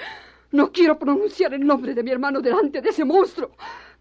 No 0.52 0.72
quiero 0.72 0.98
pronunciar 0.98 1.54
el 1.54 1.68
nombre 1.68 1.94
de 1.94 2.02
mi 2.04 2.12
hermano 2.12 2.40
delante 2.40 2.80
de 2.80 2.88
ese 2.88 3.04
monstruo, 3.04 3.52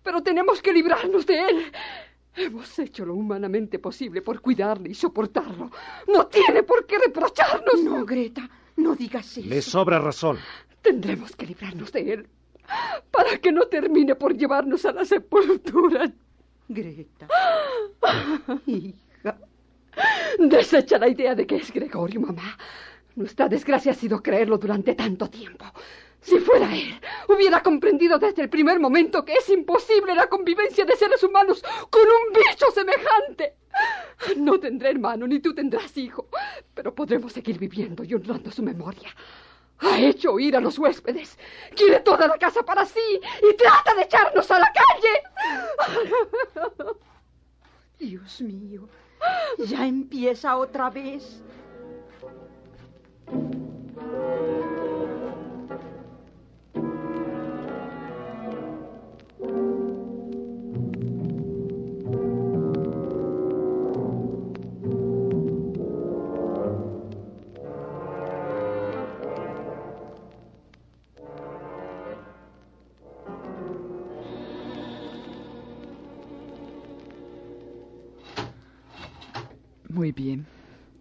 pero 0.01 0.23
tenemos 0.23 0.63
que 0.63 0.73
librarnos 0.73 1.27
de 1.27 1.41
él. 1.41 1.73
Hemos 2.37 2.79
hecho 2.79 3.05
lo 3.05 3.15
humanamente 3.15 3.81
posible 3.81 4.23
por 4.23 4.41
cuidarle 4.41 4.91
y 4.91 4.95
soportarlo. 4.95 5.73
No 6.07 6.29
tiene 6.29 6.63
por 6.63 6.87
qué 6.87 6.99
reprocharnos. 7.01 7.83
No, 7.83 8.07
Greta, 8.07 8.49
no 8.77 8.95
digas 8.95 9.39
eso. 9.39 9.49
Le 9.49 9.61
sobra 9.61 9.99
razón. 9.99 10.39
Tendremos 10.83 11.35
que 11.35 11.47
librarnos 11.47 11.91
de 11.91 12.13
él 12.13 12.29
para 13.11 13.39
que 13.39 13.51
no 13.51 13.63
termine 13.67 14.15
por 14.15 14.37
llevarnos 14.37 14.85
a 14.85 14.93
la 14.93 15.05
sepultura. 15.05 16.13
Greta. 16.69 17.29
Hija. 18.67 19.39
Desecha 20.39 20.99
la 20.99 21.09
idea 21.09 21.35
de 21.35 21.47
que 21.47 21.57
es 21.57 21.73
Gregorio, 21.73 22.21
mamá. 22.21 22.59
Nuestra 23.17 23.49
desgracia 23.49 23.93
ha 23.93 23.95
sido 23.95 24.23
creerlo 24.23 24.59
durante 24.59 24.95
tanto 24.95 25.29
tiempo. 25.29 25.65
Si 26.21 26.39
fuera 26.39 26.75
él, 26.75 26.99
hubiera 27.29 27.63
comprendido 27.63 28.19
desde 28.19 28.43
el 28.43 28.49
primer 28.49 28.81
momento 28.81 29.25
que 29.25 29.35
es 29.35 29.49
imposible 29.51 30.15
la 30.15 30.27
convivencia 30.27 30.85
de 30.85 30.97
seres 30.97 31.23
humanos 31.23 31.63
con 31.91 32.03
un 32.03 32.33
bicho 32.33 32.71
semejante. 32.75 33.57
No 34.39 34.59
tendré 34.59 34.91
hermano, 34.91 35.27
ni 35.27 35.41
tú 35.41 35.55
tendrás 35.55 35.97
hijo, 35.99 36.29
pero 36.73 36.95
podremos 36.95 37.33
seguir 37.33 37.59
viviendo 37.59 38.05
y 38.05 38.15
honrando 38.15 38.51
su 38.51 38.63
memoria. 38.63 39.15
Ha 39.79 39.99
hecho 39.99 40.33
oír 40.33 40.57
a 40.57 40.61
los 40.61 40.79
huéspedes. 40.79 41.39
Quiere 41.77 42.01
toda 42.01 42.27
la 42.29 42.39
casa 42.39 42.63
para 42.63 42.87
sí 42.87 43.21
y 43.43 43.57
trata 43.57 43.95
de 43.95 44.03
echarnos 44.03 44.51
a 44.51 44.59
la 44.59 44.73
calle. 44.73 45.23
Dios 47.99 48.41
mío, 48.41 48.89
ya 49.59 49.87
empieza 49.87 50.57
otra 50.57 50.91
vez. 50.91 51.43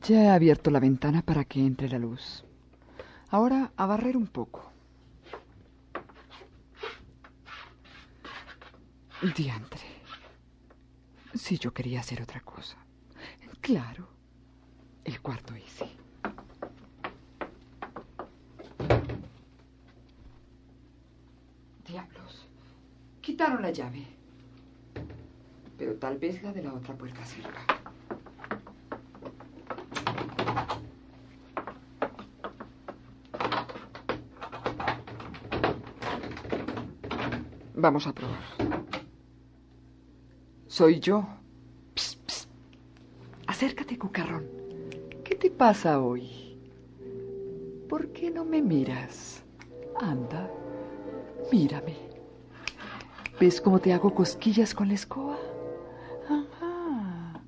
Ya 0.05 0.21
he 0.21 0.29
abierto 0.29 0.69
la 0.69 0.81
ventana 0.81 1.21
para 1.21 1.45
que 1.45 1.61
entre 1.61 1.87
la 1.87 1.97
luz. 1.97 2.43
Ahora 3.29 3.71
a 3.77 3.85
barrer 3.85 4.17
un 4.17 4.27
poco. 4.27 4.69
Diantre. 9.33 9.81
Si 11.33 11.57
yo 11.57 11.73
quería 11.73 12.01
hacer 12.01 12.21
otra 12.21 12.41
cosa. 12.41 12.75
Claro. 13.61 14.09
El 15.05 15.21
cuarto 15.21 15.55
ese. 15.55 15.89
Diablos. 21.87 22.45
Quitaron 23.21 23.61
la 23.61 23.71
llave. 23.71 24.05
Pero 25.77 25.95
tal 25.95 26.17
vez 26.17 26.43
la 26.43 26.51
de 26.51 26.61
la 26.61 26.73
otra 26.73 26.93
puerta 26.93 27.25
sirva. 27.25 27.82
Vamos 37.83 38.07
a 38.07 38.13
probar. 38.13 38.39
Soy 40.67 41.01
yo. 41.01 41.27
Psst, 41.93 42.17
psst. 42.25 42.49
Acércate, 43.45 43.97
cucarrón. 43.97 44.45
¿Qué 45.25 45.35
te 45.35 45.51
pasa 45.51 45.99
hoy? 45.99 46.57
¿Por 47.89 48.13
qué 48.13 48.31
no 48.31 48.45
me 48.45 48.61
miras? 48.61 49.43
Anda, 49.99 50.49
mírame. 51.51 51.97
¿Ves 53.37 53.59
cómo 53.59 53.79
te 53.79 53.91
hago 53.91 54.15
cosquillas 54.15 54.73
con 54.73 54.87
la 54.87 54.93
escoba? 54.93 55.37
Ajá. 56.29 57.41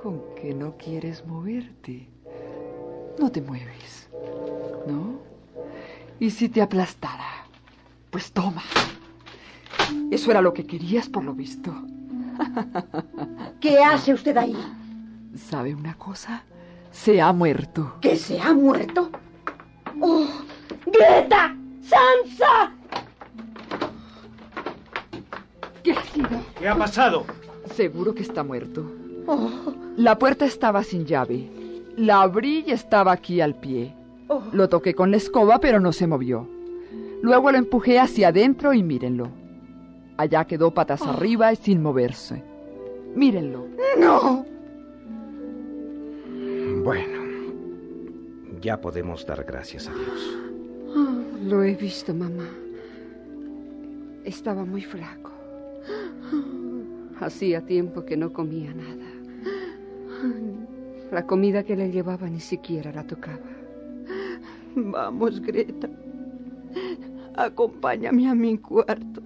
¿Con 0.00 0.22
que 0.36 0.54
no 0.54 0.76
quieres 0.76 1.26
moverte? 1.26 2.08
No 3.18 3.28
te 3.32 3.42
mueves, 3.42 4.08
¿no? 4.86 5.18
¿Y 6.20 6.30
si 6.30 6.48
te 6.48 6.62
aplastara? 6.62 7.48
Pues 8.12 8.30
toma. 8.30 8.62
Eso 10.10 10.30
era 10.30 10.40
lo 10.40 10.52
que 10.52 10.66
querías, 10.66 11.08
por 11.08 11.24
lo 11.24 11.34
visto. 11.34 11.72
¿Qué 13.60 13.78
hace 13.78 14.12
usted 14.12 14.36
ahí? 14.36 14.56
¿Sabe 15.34 15.74
una 15.74 15.94
cosa? 15.94 16.44
Se 16.90 17.20
ha 17.20 17.32
muerto. 17.32 17.96
¿Que 18.00 18.16
se 18.16 18.40
ha 18.40 18.52
muerto? 18.54 19.10
¡Oh! 20.00 20.26
¡Greta! 20.86 21.56
¡Sansa! 21.82 22.72
¿Qué 25.82 25.92
ha 25.92 26.02
sido? 26.04 26.28
¿Qué 26.58 26.68
ha 26.68 26.76
pasado? 26.76 27.24
Seguro 27.74 28.14
que 28.14 28.22
está 28.22 28.42
muerto. 28.42 28.90
Oh. 29.26 29.74
La 29.96 30.18
puerta 30.18 30.44
estaba 30.44 30.82
sin 30.82 31.04
llave. 31.04 31.50
La 31.96 32.22
abrí 32.22 32.64
y 32.66 32.70
estaba 32.72 33.12
aquí 33.12 33.40
al 33.40 33.54
pie. 33.54 33.94
Oh. 34.28 34.42
Lo 34.52 34.68
toqué 34.68 34.94
con 34.94 35.10
la 35.10 35.16
escoba, 35.16 35.58
pero 35.58 35.80
no 35.80 35.92
se 35.92 36.06
movió. 36.06 36.48
Luego 37.22 37.50
lo 37.50 37.58
empujé 37.58 37.98
hacia 37.98 38.28
adentro 38.28 38.72
y 38.74 38.82
mírenlo. 38.82 39.28
Allá 40.16 40.44
quedó 40.46 40.72
patas 40.72 41.02
Oh. 41.02 41.10
arriba 41.10 41.52
y 41.52 41.56
sin 41.56 41.82
moverse. 41.82 42.42
Mírenlo. 43.14 43.66
¡No! 43.98 44.44
Bueno, 46.84 47.18
ya 48.60 48.80
podemos 48.80 49.24
dar 49.26 49.44
gracias 49.44 49.88
a 49.88 49.94
Dios. 49.94 50.38
Ah, 50.96 51.22
lo 51.44 51.62
he 51.62 51.74
visto, 51.74 52.12
mamá. 52.14 52.48
Estaba 54.24 54.64
muy 54.64 54.82
flaco. 54.82 55.30
Hacía 57.20 57.60
tiempo 57.64 58.04
que 58.04 58.16
no 58.16 58.32
comía 58.32 58.72
nada. 58.74 59.04
La 61.10 61.26
comida 61.26 61.62
que 61.62 61.76
le 61.76 61.90
llevaba 61.90 62.28
ni 62.28 62.40
siquiera 62.40 62.92
la 62.92 63.06
tocaba. 63.06 63.38
Vamos, 64.74 65.40
Greta. 65.40 65.88
Acompáñame 67.36 68.28
a 68.28 68.34
mi 68.34 68.58
cuarto. 68.58 69.22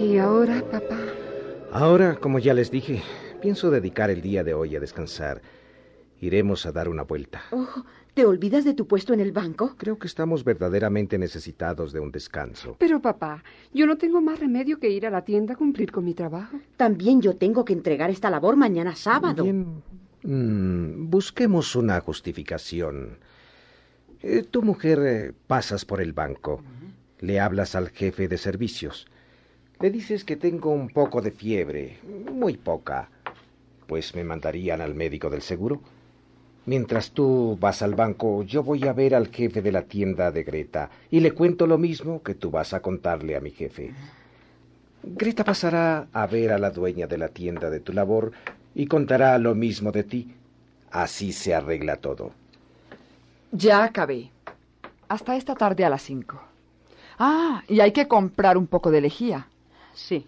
¿Y 0.00 0.18
ahora, 0.18 0.62
papá? 0.70 0.98
Ahora, 1.72 2.16
como 2.16 2.38
ya 2.38 2.54
les 2.54 2.70
dije, 2.70 3.02
pienso 3.40 3.70
dedicar 3.70 4.10
el 4.10 4.22
día 4.22 4.42
de 4.42 4.54
hoy 4.54 4.74
a 4.74 4.80
descansar. 4.80 5.40
Iremos 6.20 6.66
a 6.66 6.72
dar 6.72 6.88
una 6.88 7.02
vuelta. 7.02 7.42
Oh, 7.50 7.66
¿Te 8.14 8.26
olvidas 8.26 8.64
de 8.64 8.74
tu 8.74 8.86
puesto 8.86 9.14
en 9.14 9.20
el 9.20 9.32
banco? 9.32 9.74
Creo 9.78 9.98
que 9.98 10.06
estamos 10.06 10.44
verdaderamente 10.44 11.16
necesitados 11.16 11.92
de 11.92 12.00
un 12.00 12.10
descanso. 12.10 12.76
Pero, 12.78 13.00
papá, 13.00 13.42
yo 13.72 13.86
no 13.86 13.96
tengo 13.96 14.20
más 14.20 14.38
remedio 14.38 14.78
que 14.78 14.90
ir 14.90 15.06
a 15.06 15.10
la 15.10 15.24
tienda 15.24 15.54
a 15.54 15.56
cumplir 15.56 15.90
con 15.92 16.04
mi 16.04 16.12
trabajo. 16.12 16.58
También 16.76 17.22
yo 17.22 17.36
tengo 17.36 17.64
que 17.64 17.72
entregar 17.72 18.10
esta 18.10 18.28
labor 18.28 18.56
mañana 18.56 18.96
sábado. 18.96 19.44
Bien. 19.44 19.82
Mm, 20.22 21.08
busquemos 21.08 21.74
una 21.76 22.00
justificación. 22.00 23.18
Eh, 24.22 24.42
tu 24.42 24.62
mujer 24.62 24.98
eh, 25.02 25.32
pasas 25.46 25.84
por 25.84 26.02
el 26.02 26.12
banco. 26.12 26.62
Le 27.20 27.40
hablas 27.40 27.74
al 27.74 27.88
jefe 27.88 28.28
de 28.28 28.36
servicios. 28.36 29.06
Le 29.80 29.90
dices 29.90 30.24
que 30.24 30.36
tengo 30.36 30.70
un 30.70 30.90
poco 30.90 31.22
de 31.22 31.30
fiebre, 31.30 31.98
muy 32.30 32.58
poca. 32.58 33.08
Pues 33.86 34.14
me 34.14 34.24
mandarían 34.24 34.82
al 34.82 34.94
médico 34.94 35.30
del 35.30 35.40
seguro. 35.40 35.80
Mientras 36.66 37.10
tú 37.12 37.56
vas 37.58 37.82
al 37.82 37.94
banco, 37.94 38.42
yo 38.42 38.62
voy 38.62 38.86
a 38.86 38.92
ver 38.92 39.14
al 39.14 39.28
jefe 39.28 39.62
de 39.62 39.72
la 39.72 39.82
tienda 39.82 40.30
de 40.30 40.42
Greta 40.42 40.90
y 41.10 41.20
le 41.20 41.32
cuento 41.32 41.66
lo 41.66 41.78
mismo 41.78 42.22
que 42.22 42.34
tú 42.34 42.50
vas 42.50 42.74
a 42.74 42.80
contarle 42.80 43.34
a 43.36 43.40
mi 43.40 43.50
jefe. 43.50 43.92
Greta 45.02 45.44
pasará 45.44 46.08
a 46.12 46.26
ver 46.26 46.52
a 46.52 46.58
la 46.58 46.70
dueña 46.70 47.06
de 47.06 47.16
la 47.16 47.28
tienda 47.28 47.70
de 47.70 47.80
tu 47.80 47.92
labor 47.92 48.32
y 48.74 48.86
contará 48.86 49.38
lo 49.38 49.54
mismo 49.54 49.90
de 49.90 50.04
ti. 50.04 50.34
Así 50.90 51.32
se 51.32 51.54
arregla 51.54 51.96
todo. 51.96 52.32
Ya 53.52 53.82
acabé. 53.82 54.30
Hasta 55.08 55.36
esta 55.36 55.54
tarde 55.54 55.84
a 55.84 55.90
las 55.90 56.02
cinco. 56.02 56.40
Ah, 57.18 57.62
y 57.68 57.80
hay 57.80 57.92
que 57.92 58.06
comprar 58.06 58.56
un 58.58 58.66
poco 58.66 58.90
de 58.90 59.00
lejía. 59.00 59.48
Sí. 59.94 60.26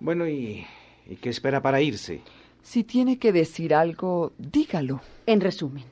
Bueno, 0.00 0.26
¿y, 0.26 0.66
¿y 1.08 1.16
qué 1.16 1.30
espera 1.30 1.62
para 1.62 1.80
irse? 1.80 2.20
Si 2.62 2.84
tiene 2.84 3.18
que 3.18 3.32
decir 3.32 3.74
algo, 3.74 4.32
dígalo. 4.38 5.00
En 5.26 5.40
resumen, 5.40 5.84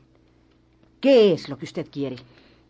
¿qué 1.00 1.32
es 1.32 1.48
lo 1.48 1.58
que 1.58 1.64
usted 1.64 1.88
quiere? 1.90 2.16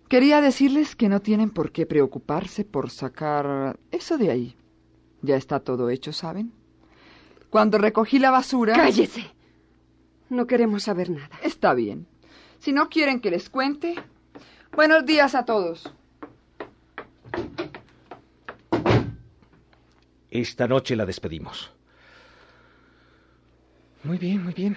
Quería 0.09 0.41
decirles 0.41 0.97
que 0.97 1.09
no 1.09 1.21
tienen 1.21 1.51
por 1.51 1.71
qué 1.71 1.87
preocuparse 1.87 2.65
por 2.65 2.91
sacar 2.91 3.79
eso 3.93 4.19
de 4.19 4.31
ahí. 4.31 4.57
Ya 5.23 5.37
está 5.37 5.61
todo 5.61 5.91
hecho, 5.91 6.13
¿saben? 6.13 6.53
Cuando 7.51 7.79
recogí 7.79 8.19
la 8.19 8.31
basura... 8.31 8.75
¡Cállese! 8.75 9.25
No 10.29 10.47
queremos 10.47 10.85
saber 10.85 11.11
nada. 11.11 11.39
Está 11.43 11.75
bien. 11.75 12.07
Si 12.59 12.73
no 12.73 12.89
quieren 12.89 13.21
que 13.21 13.31
les 13.31 13.51
cuente... 13.51 13.95
Buenos 14.73 15.05
días 15.05 15.35
a 15.35 15.45
todos. 15.45 15.93
Esta 20.31 20.69
noche 20.69 20.95
la 20.95 21.07
despedimos. 21.07 21.73
Muy 24.03 24.19
bien, 24.19 24.43
muy 24.43 24.55
bien. 24.55 24.77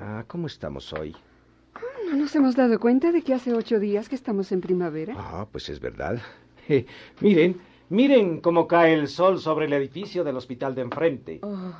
Ah, 0.00 0.24
¿Cómo 0.26 0.46
estamos 0.46 0.92
hoy? 0.92 1.14
¿No 2.10 2.16
nos 2.16 2.34
hemos 2.36 2.54
dado 2.54 2.78
cuenta 2.78 3.10
de 3.10 3.22
que 3.22 3.32
hace 3.32 3.54
ocho 3.54 3.80
días 3.80 4.08
que 4.08 4.14
estamos 4.14 4.52
en 4.52 4.60
primavera? 4.60 5.14
Ah, 5.16 5.46
pues 5.50 5.68
es 5.68 5.80
verdad. 5.80 6.20
Eh, 6.68 6.84
miren, 7.20 7.60
miren 7.90 8.40
cómo 8.40 8.66
cae 8.66 8.92
el 8.92 9.06
sol 9.06 9.38
sobre 9.38 9.66
el 9.66 9.72
edificio 9.72 10.24
del 10.24 10.36
hospital 10.36 10.74
de 10.74 10.82
enfrente. 10.82 11.38
Oh. 11.44 11.72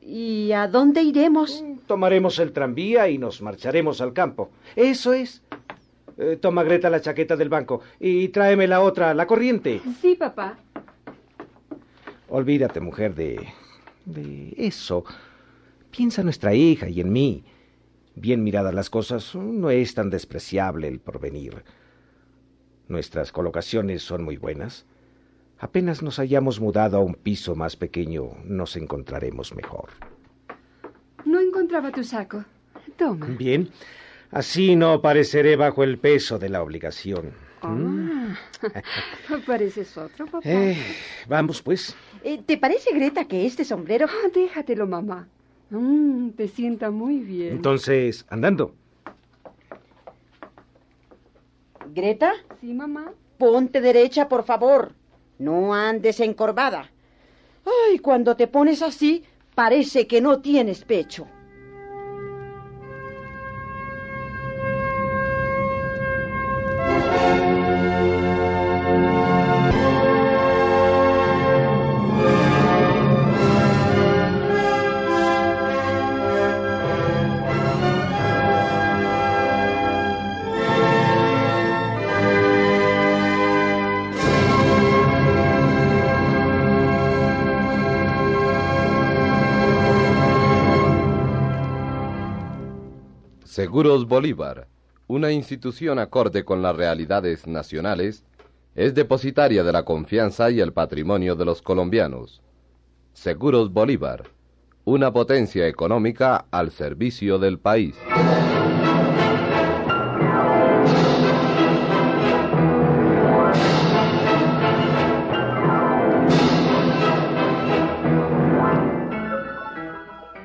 ¿Y 0.00 0.52
a 0.52 0.68
dónde 0.68 1.02
iremos? 1.02 1.64
Tomaremos 1.88 2.38
el 2.38 2.52
tranvía 2.52 3.08
y 3.08 3.18
nos 3.18 3.42
marcharemos 3.42 4.00
al 4.00 4.12
campo. 4.12 4.50
Eso 4.76 5.12
es. 5.12 5.42
Eh, 6.18 6.38
toma, 6.40 6.62
Greta, 6.62 6.88
la 6.88 7.00
chaqueta 7.00 7.34
del 7.34 7.48
banco 7.48 7.80
y 7.98 8.28
tráeme 8.28 8.68
la 8.68 8.80
otra, 8.80 9.12
la 9.12 9.26
corriente. 9.26 9.80
Sí, 10.00 10.14
papá. 10.14 10.56
Olvídate, 12.28 12.78
mujer, 12.78 13.16
de... 13.16 13.44
de 14.08 14.54
eso. 14.56 15.04
Piensa 15.90 16.20
en 16.20 16.26
nuestra 16.26 16.54
hija 16.54 16.88
y 16.88 17.00
en 17.00 17.12
mí. 17.12 17.44
Bien 18.14 18.42
miradas 18.42 18.74
las 18.74 18.90
cosas, 18.90 19.34
no 19.34 19.70
es 19.70 19.94
tan 19.94 20.10
despreciable 20.10 20.88
el 20.88 20.98
porvenir. 20.98 21.62
Nuestras 22.88 23.32
colocaciones 23.32 24.02
son 24.02 24.24
muy 24.24 24.36
buenas. 24.36 24.86
Apenas 25.58 26.02
nos 26.02 26.18
hayamos 26.18 26.60
mudado 26.60 26.98
a 26.98 27.00
un 27.00 27.14
piso 27.14 27.54
más 27.54 27.76
pequeño, 27.76 28.30
nos 28.44 28.76
encontraremos 28.76 29.54
mejor. 29.54 29.90
No 31.24 31.40
encontraba 31.40 31.90
tu 31.90 32.02
saco. 32.04 32.44
Toma. 32.96 33.26
Bien. 33.26 33.68
Así 34.30 34.76
no 34.76 35.00
pareceré 35.00 35.56
bajo 35.56 35.82
el 35.84 35.98
peso 35.98 36.38
de 36.38 36.48
la 36.48 36.62
obligación. 36.62 37.32
Ah, 37.62 37.74
pareces 39.46 39.96
otro, 39.96 40.26
papá. 40.26 40.40
Eh, 40.44 40.76
vamos, 41.28 41.62
pues. 41.62 41.94
Eh, 42.22 42.42
¿Te 42.44 42.56
parece, 42.58 42.92
Greta, 42.94 43.24
que 43.26 43.46
este 43.46 43.64
sombrero... 43.64 44.06
Ah, 44.08 44.28
déjatelo, 44.34 44.86
mamá. 44.86 45.28
Mm, 45.70 46.30
te 46.30 46.48
sienta 46.48 46.90
muy 46.90 47.18
bien. 47.18 47.52
Entonces, 47.52 48.24
andando. 48.28 48.74
Greta, 51.94 52.32
Sí, 52.60 52.72
mamá. 52.74 53.12
ponte 53.38 53.80
derecha, 53.80 54.28
por 54.28 54.44
favor. 54.44 54.92
No 55.38 55.74
andes 55.74 56.20
encorvada. 56.20 56.90
Ay, 57.64 57.98
cuando 57.98 58.36
te 58.36 58.46
pones 58.46 58.82
así, 58.82 59.24
parece 59.54 60.06
que 60.06 60.20
no 60.20 60.40
tienes 60.40 60.84
pecho. 60.84 61.26
Seguros 93.78 94.08
Bolívar, 94.08 94.66
una 95.06 95.30
institución 95.30 96.00
acorde 96.00 96.44
con 96.44 96.62
las 96.62 96.74
realidades 96.74 97.46
nacionales, 97.46 98.24
es 98.74 98.92
depositaria 98.92 99.62
de 99.62 99.70
la 99.70 99.84
confianza 99.84 100.50
y 100.50 100.58
el 100.58 100.72
patrimonio 100.72 101.36
de 101.36 101.44
los 101.44 101.62
colombianos. 101.62 102.42
Seguros 103.12 103.72
Bolívar, 103.72 104.24
una 104.84 105.12
potencia 105.12 105.68
económica 105.68 106.46
al 106.50 106.72
servicio 106.72 107.38
del 107.38 107.60
país. 107.60 107.94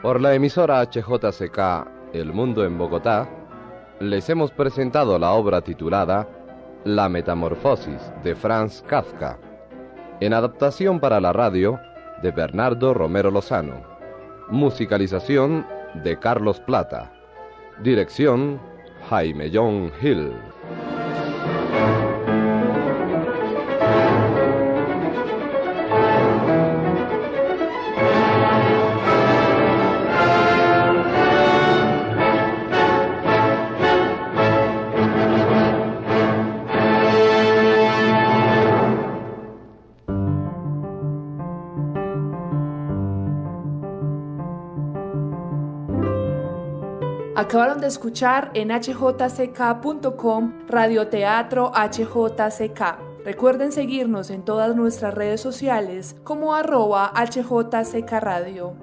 Por 0.03 0.21
la 0.21 0.35
emisora 0.35 0.83
HJCK 0.83 2.02
El 2.13 2.31
Mundo 2.31 2.63
en 2.63 2.77
Bogotá, 2.77 3.27
les 3.99 4.29
hemos 4.29 4.51
presentado 4.51 5.17
la 5.17 5.31
obra 5.31 5.61
titulada 5.61 6.27
La 6.83 7.09
Metamorfosis 7.09 8.13
de 8.23 8.35
Franz 8.35 8.83
Kafka, 8.87 9.39
en 10.19 10.35
adaptación 10.35 10.99
para 10.99 11.19
la 11.19 11.33
radio 11.33 11.79
de 12.21 12.29
Bernardo 12.29 12.93
Romero 12.93 13.31
Lozano, 13.31 13.81
musicalización 14.49 15.65
de 16.03 16.19
Carlos 16.19 16.59
Plata, 16.59 17.11
dirección 17.81 18.61
Jaime 19.09 19.49
John 19.51 19.91
Hill. 19.99 20.33
Acabaron 47.53 47.81
de 47.81 47.85
escuchar 47.85 48.49
en 48.55 48.69
hjck.com 48.69 50.53
Radioteatro 50.67 51.71
HJCK. 51.71 52.97
Recuerden 53.23 53.71
seguirnos 53.71 54.31
en 54.31 54.43
todas 54.43 54.75
nuestras 54.75 55.13
redes 55.13 55.41
sociales 55.41 56.15
como 56.23 56.55
arroba 56.55 57.13
Radio. 58.19 58.82